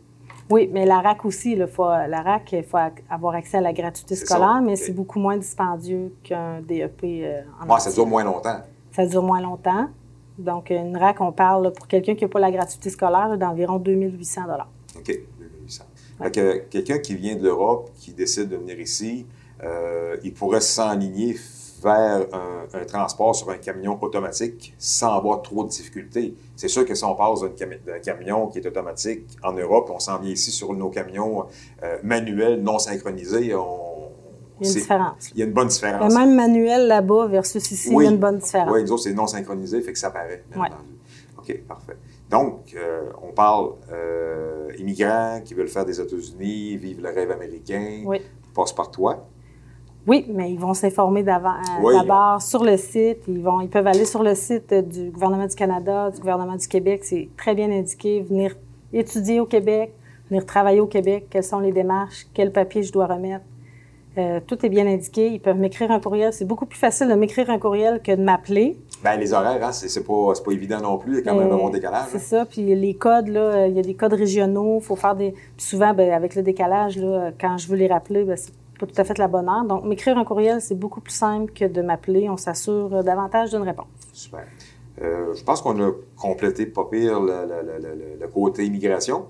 Oui, 0.50 0.68
mais 0.72 0.84
la 0.84 1.00
RAC 1.00 1.24
aussi, 1.24 1.52
il 1.52 1.66
faut, 1.68 1.84
la 1.84 2.22
RAC, 2.22 2.52
il 2.52 2.64
faut 2.64 2.78
avoir 3.08 3.34
accès 3.34 3.58
à 3.58 3.60
la 3.60 3.72
gratuité 3.72 4.16
scolaire, 4.16 4.60
mais 4.62 4.74
c'est 4.74 4.92
beaucoup 4.92 5.20
moins 5.20 5.36
dispendieux 5.36 6.12
qu'un 6.24 6.60
DEP 6.60 7.04
euh, 7.04 7.42
en 7.62 7.66
Moi, 7.66 7.78
ça 7.78 7.92
dure 7.92 8.06
moins 8.06 8.24
longtemps. 8.24 8.60
Ça 8.90 9.06
dure 9.06 9.22
moins 9.22 9.40
longtemps. 9.40 9.88
Donc, 10.38 10.70
une 10.70 10.96
RAC, 10.96 11.20
on 11.20 11.30
parle, 11.30 11.72
pour 11.72 11.86
quelqu'un 11.86 12.16
qui 12.16 12.24
n'a 12.24 12.28
pas 12.28 12.40
la 12.40 12.50
gratuité 12.50 12.90
scolaire, 12.90 13.38
d'environ 13.38 13.78
2800 13.78 14.40
OK, 14.96 15.06
2800 15.06 15.84
quelqu'un 16.28 16.98
qui 16.98 17.14
vient 17.14 17.36
de 17.36 17.42
l'Europe, 17.42 17.90
qui 17.96 18.12
décide 18.12 18.48
de 18.48 18.56
venir 18.56 18.78
ici, 18.80 19.26
euh, 19.62 20.16
il 20.22 20.34
pourrait 20.34 20.60
s'enligner 20.60 21.36
vers 21.82 22.26
un, 22.32 22.84
transport 22.84 23.34
sur 23.34 23.50
un 23.50 23.56
camion 23.56 23.98
automatique 24.02 24.74
sans 24.78 25.16
avoir 25.16 25.42
trop 25.42 25.64
de 25.64 25.68
difficultés. 25.68 26.34
C'est 26.56 26.68
sûr 26.68 26.84
que 26.84 26.94
si 26.94 27.04
on 27.04 27.14
passe 27.14 27.40
d'un 27.40 27.98
camion 27.98 28.48
qui 28.48 28.58
est 28.58 28.66
automatique 28.66 29.36
en 29.42 29.52
Europe, 29.52 29.90
on 29.94 29.98
s'en 29.98 30.18
vient 30.18 30.32
ici 30.32 30.50
sur 30.50 30.72
nos 30.74 30.88
camions 30.88 31.46
euh, 31.82 31.98
manuels 32.02 32.62
non 32.62 32.78
synchronisés, 32.78 33.54
on, 33.54 33.90
il 34.60 34.66
y 34.66 34.68
a 34.68 34.72
une 34.72 34.80
différence. 34.80 35.30
Il 35.34 35.38
y 35.38 35.42
a 35.42 35.46
une 35.46 35.52
bonne 35.52 35.68
différence. 35.68 36.14
même 36.14 36.34
manuel 36.34 36.86
là-bas 36.86 37.26
versus 37.26 37.70
ici, 37.70 37.90
il 37.90 38.02
y 38.02 38.06
a 38.06 38.10
une 38.10 38.18
bonne 38.18 38.38
différence. 38.38 38.70
Oui, 38.72 38.82
nous 38.82 38.92
autres, 38.92 39.02
c'est 39.04 39.14
non 39.14 39.26
synchronisé, 39.26 39.80
fait 39.80 39.92
que 39.92 39.98
ça 39.98 40.10
paraît. 40.10 40.44
OK, 41.38 41.58
parfait. 41.66 41.96
Donc, 42.28 42.74
euh, 42.76 43.10
on 43.22 43.32
parle 43.32 43.72
euh, 43.92 44.70
immigrants 44.78 45.40
qui 45.44 45.54
veulent 45.54 45.68
faire 45.68 45.84
des 45.84 46.00
États-Unis, 46.00 46.76
vivre 46.76 47.02
le 47.02 47.08
rêve 47.08 47.30
américain, 47.30 48.02
oui. 48.04 48.20
passe 48.54 48.72
par 48.72 48.90
toi. 48.90 49.26
Oui, 50.06 50.26
mais 50.28 50.50
ils 50.50 50.58
vont 50.58 50.74
s'informer 50.74 51.20
euh, 51.20 51.98
d'abord 51.98 52.40
sur 52.40 52.64
le 52.64 52.76
site. 52.76 53.18
Ils, 53.28 53.42
vont, 53.42 53.60
ils 53.60 53.68
peuvent 53.68 53.86
aller 53.86 54.04
sur 54.06 54.22
le 54.22 54.34
site 54.34 54.72
du 54.72 55.10
gouvernement 55.10 55.46
du 55.46 55.54
Canada, 55.54 56.10
du 56.10 56.18
gouvernement 56.18 56.56
du 56.56 56.66
Québec. 56.66 57.02
C'est 57.04 57.28
très 57.36 57.54
bien 57.54 57.70
indiqué. 57.70 58.22
Venir 58.22 58.56
étudier 58.92 59.40
au 59.40 59.46
Québec, 59.46 59.92
venir 60.30 60.46
travailler 60.46 60.80
au 60.80 60.86
Québec, 60.86 61.26
quelles 61.30 61.44
sont 61.44 61.60
les 61.60 61.72
démarches, 61.72 62.26
quel 62.34 62.50
papier 62.50 62.82
je 62.82 62.92
dois 62.92 63.06
remettre? 63.06 63.44
Euh, 64.18 64.40
tout 64.44 64.66
est 64.66 64.68
bien 64.68 64.86
indiqué. 64.86 65.28
Ils 65.28 65.40
peuvent 65.40 65.58
m'écrire 65.58 65.90
un 65.92 66.00
courriel. 66.00 66.32
C'est 66.32 66.44
beaucoup 66.44 66.66
plus 66.66 66.78
facile 66.78 67.08
de 67.08 67.14
m'écrire 67.14 67.48
un 67.48 67.58
courriel 67.58 68.02
que 68.02 68.10
de 68.10 68.20
m'appeler. 68.20 68.76
Bien, 69.02 69.16
les 69.16 69.32
horaires, 69.32 69.64
hein, 69.64 69.72
c'est 69.72 70.04
pas, 70.04 70.32
pas 70.44 70.50
évident 70.50 70.80
non 70.80 70.98
plus. 70.98 71.12
Il 71.12 71.16
y 71.18 71.28
a 71.28 71.30
quand 71.30 71.38
même 71.38 71.52
un 71.52 71.56
bon 71.56 71.70
décalage. 71.70 72.08
C'est 72.10 72.18
ça. 72.18 72.44
Puis 72.44 72.74
les 72.74 72.94
codes, 72.94 73.28
là, 73.28 73.68
il 73.68 73.76
y 73.76 73.78
a 73.78 73.82
des 73.82 73.94
codes 73.94 74.14
régionaux. 74.14 74.78
Il 74.80 74.84
faut 74.84 74.96
faire 74.96 75.14
des. 75.14 75.30
Puis 75.30 75.64
souvent, 75.64 75.94
ben, 75.94 76.12
avec 76.12 76.34
le 76.34 76.42
décalage, 76.42 76.96
là, 76.98 77.30
quand 77.40 77.56
je 77.56 77.68
veux 77.68 77.76
les 77.76 77.86
rappeler, 77.86 78.24
ben, 78.24 78.36
c'est 78.36 78.52
pas 78.80 78.86
tout 78.86 79.00
à 79.00 79.04
fait 79.04 79.18
la 79.18 79.28
bonne 79.28 79.48
heure. 79.48 79.64
Donc, 79.64 79.84
m'écrire 79.84 80.16
un 80.18 80.24
courriel, 80.24 80.60
c'est 80.60 80.74
beaucoup 80.74 81.00
plus 81.00 81.14
simple 81.14 81.52
que 81.52 81.66
de 81.66 81.82
m'appeler. 81.82 82.28
On 82.28 82.36
s'assure 82.36 83.04
davantage 83.04 83.50
d'une 83.50 83.62
réponse. 83.62 83.86
Super. 84.12 84.46
Euh, 85.02 85.34
je 85.34 85.44
pense 85.44 85.62
qu'on 85.62 85.80
a 85.82 85.92
complété 86.16 86.66
pas 86.66 86.84
pire 86.84 87.20
le 87.20 88.26
côté 88.26 88.66
immigration. 88.66 89.26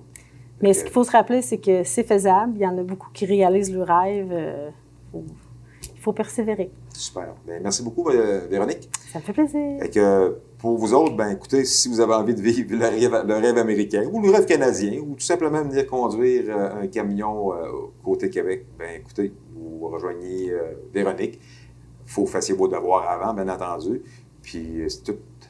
Mais 0.62 0.74
ce 0.74 0.84
qu'il 0.84 0.92
faut 0.92 1.04
se 1.04 1.12
rappeler, 1.12 1.42
c'est 1.42 1.58
que 1.58 1.84
c'est 1.84 2.04
faisable. 2.04 2.52
Il 2.56 2.62
y 2.62 2.66
en 2.66 2.76
a 2.76 2.82
beaucoup 2.82 3.08
qui 3.12 3.24
réalisent 3.24 3.72
le 3.72 3.82
rêve. 3.82 4.28
Euh, 4.30 4.70
il 5.14 6.00
faut 6.00 6.12
persévérer. 6.12 6.70
Super. 6.92 7.34
Bien, 7.46 7.60
merci 7.62 7.82
beaucoup, 7.82 8.08
euh, 8.10 8.46
Véronique. 8.50 8.88
Ça 9.12 9.18
me 9.18 9.24
fait 9.24 9.32
plaisir. 9.32 9.82
Et 9.82 9.90
que 9.90 10.38
pour 10.60 10.78
vous 10.78 10.92
autres, 10.94 11.16
ben 11.16 11.30
écoutez, 11.30 11.64
si 11.64 11.88
vous 11.88 12.00
avez 12.00 12.14
envie 12.14 12.34
de 12.34 12.40
vivre 12.40 12.76
le 12.76 13.34
rêve, 13.34 13.58
américain 13.58 14.08
ou 14.12 14.20
le 14.20 14.30
rêve 14.30 14.46
canadien 14.46 15.00
ou 15.00 15.14
tout 15.14 15.24
simplement 15.24 15.62
venir 15.62 15.86
conduire 15.86 16.44
euh, 16.48 16.82
un 16.82 16.86
camion 16.86 17.52
côté 18.04 18.30
Québec, 18.30 18.66
ben 18.78 19.00
écoutez, 19.00 19.32
vous 19.54 19.88
rejoignez 19.88 20.52
Véronique. 20.92 21.40
Il 22.06 22.12
faut 22.12 22.26
fassiez 22.26 22.54
vos 22.54 22.68
devoirs 22.68 23.08
avant, 23.08 23.32
bien 23.34 23.48
entendu. 23.48 24.02
Puis 24.42 24.82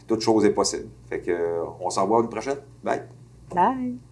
toute 0.07 0.21
chose 0.21 0.45
est 0.45 0.51
possible. 0.51 0.89
Fait 1.09 1.21
que 1.21 1.33
on 1.81 1.91
s'en 1.91 2.07
voit 2.07 2.21
une 2.21 2.29
prochaine. 2.29 2.59
Bye. 2.85 3.03
Bye. 3.55 4.10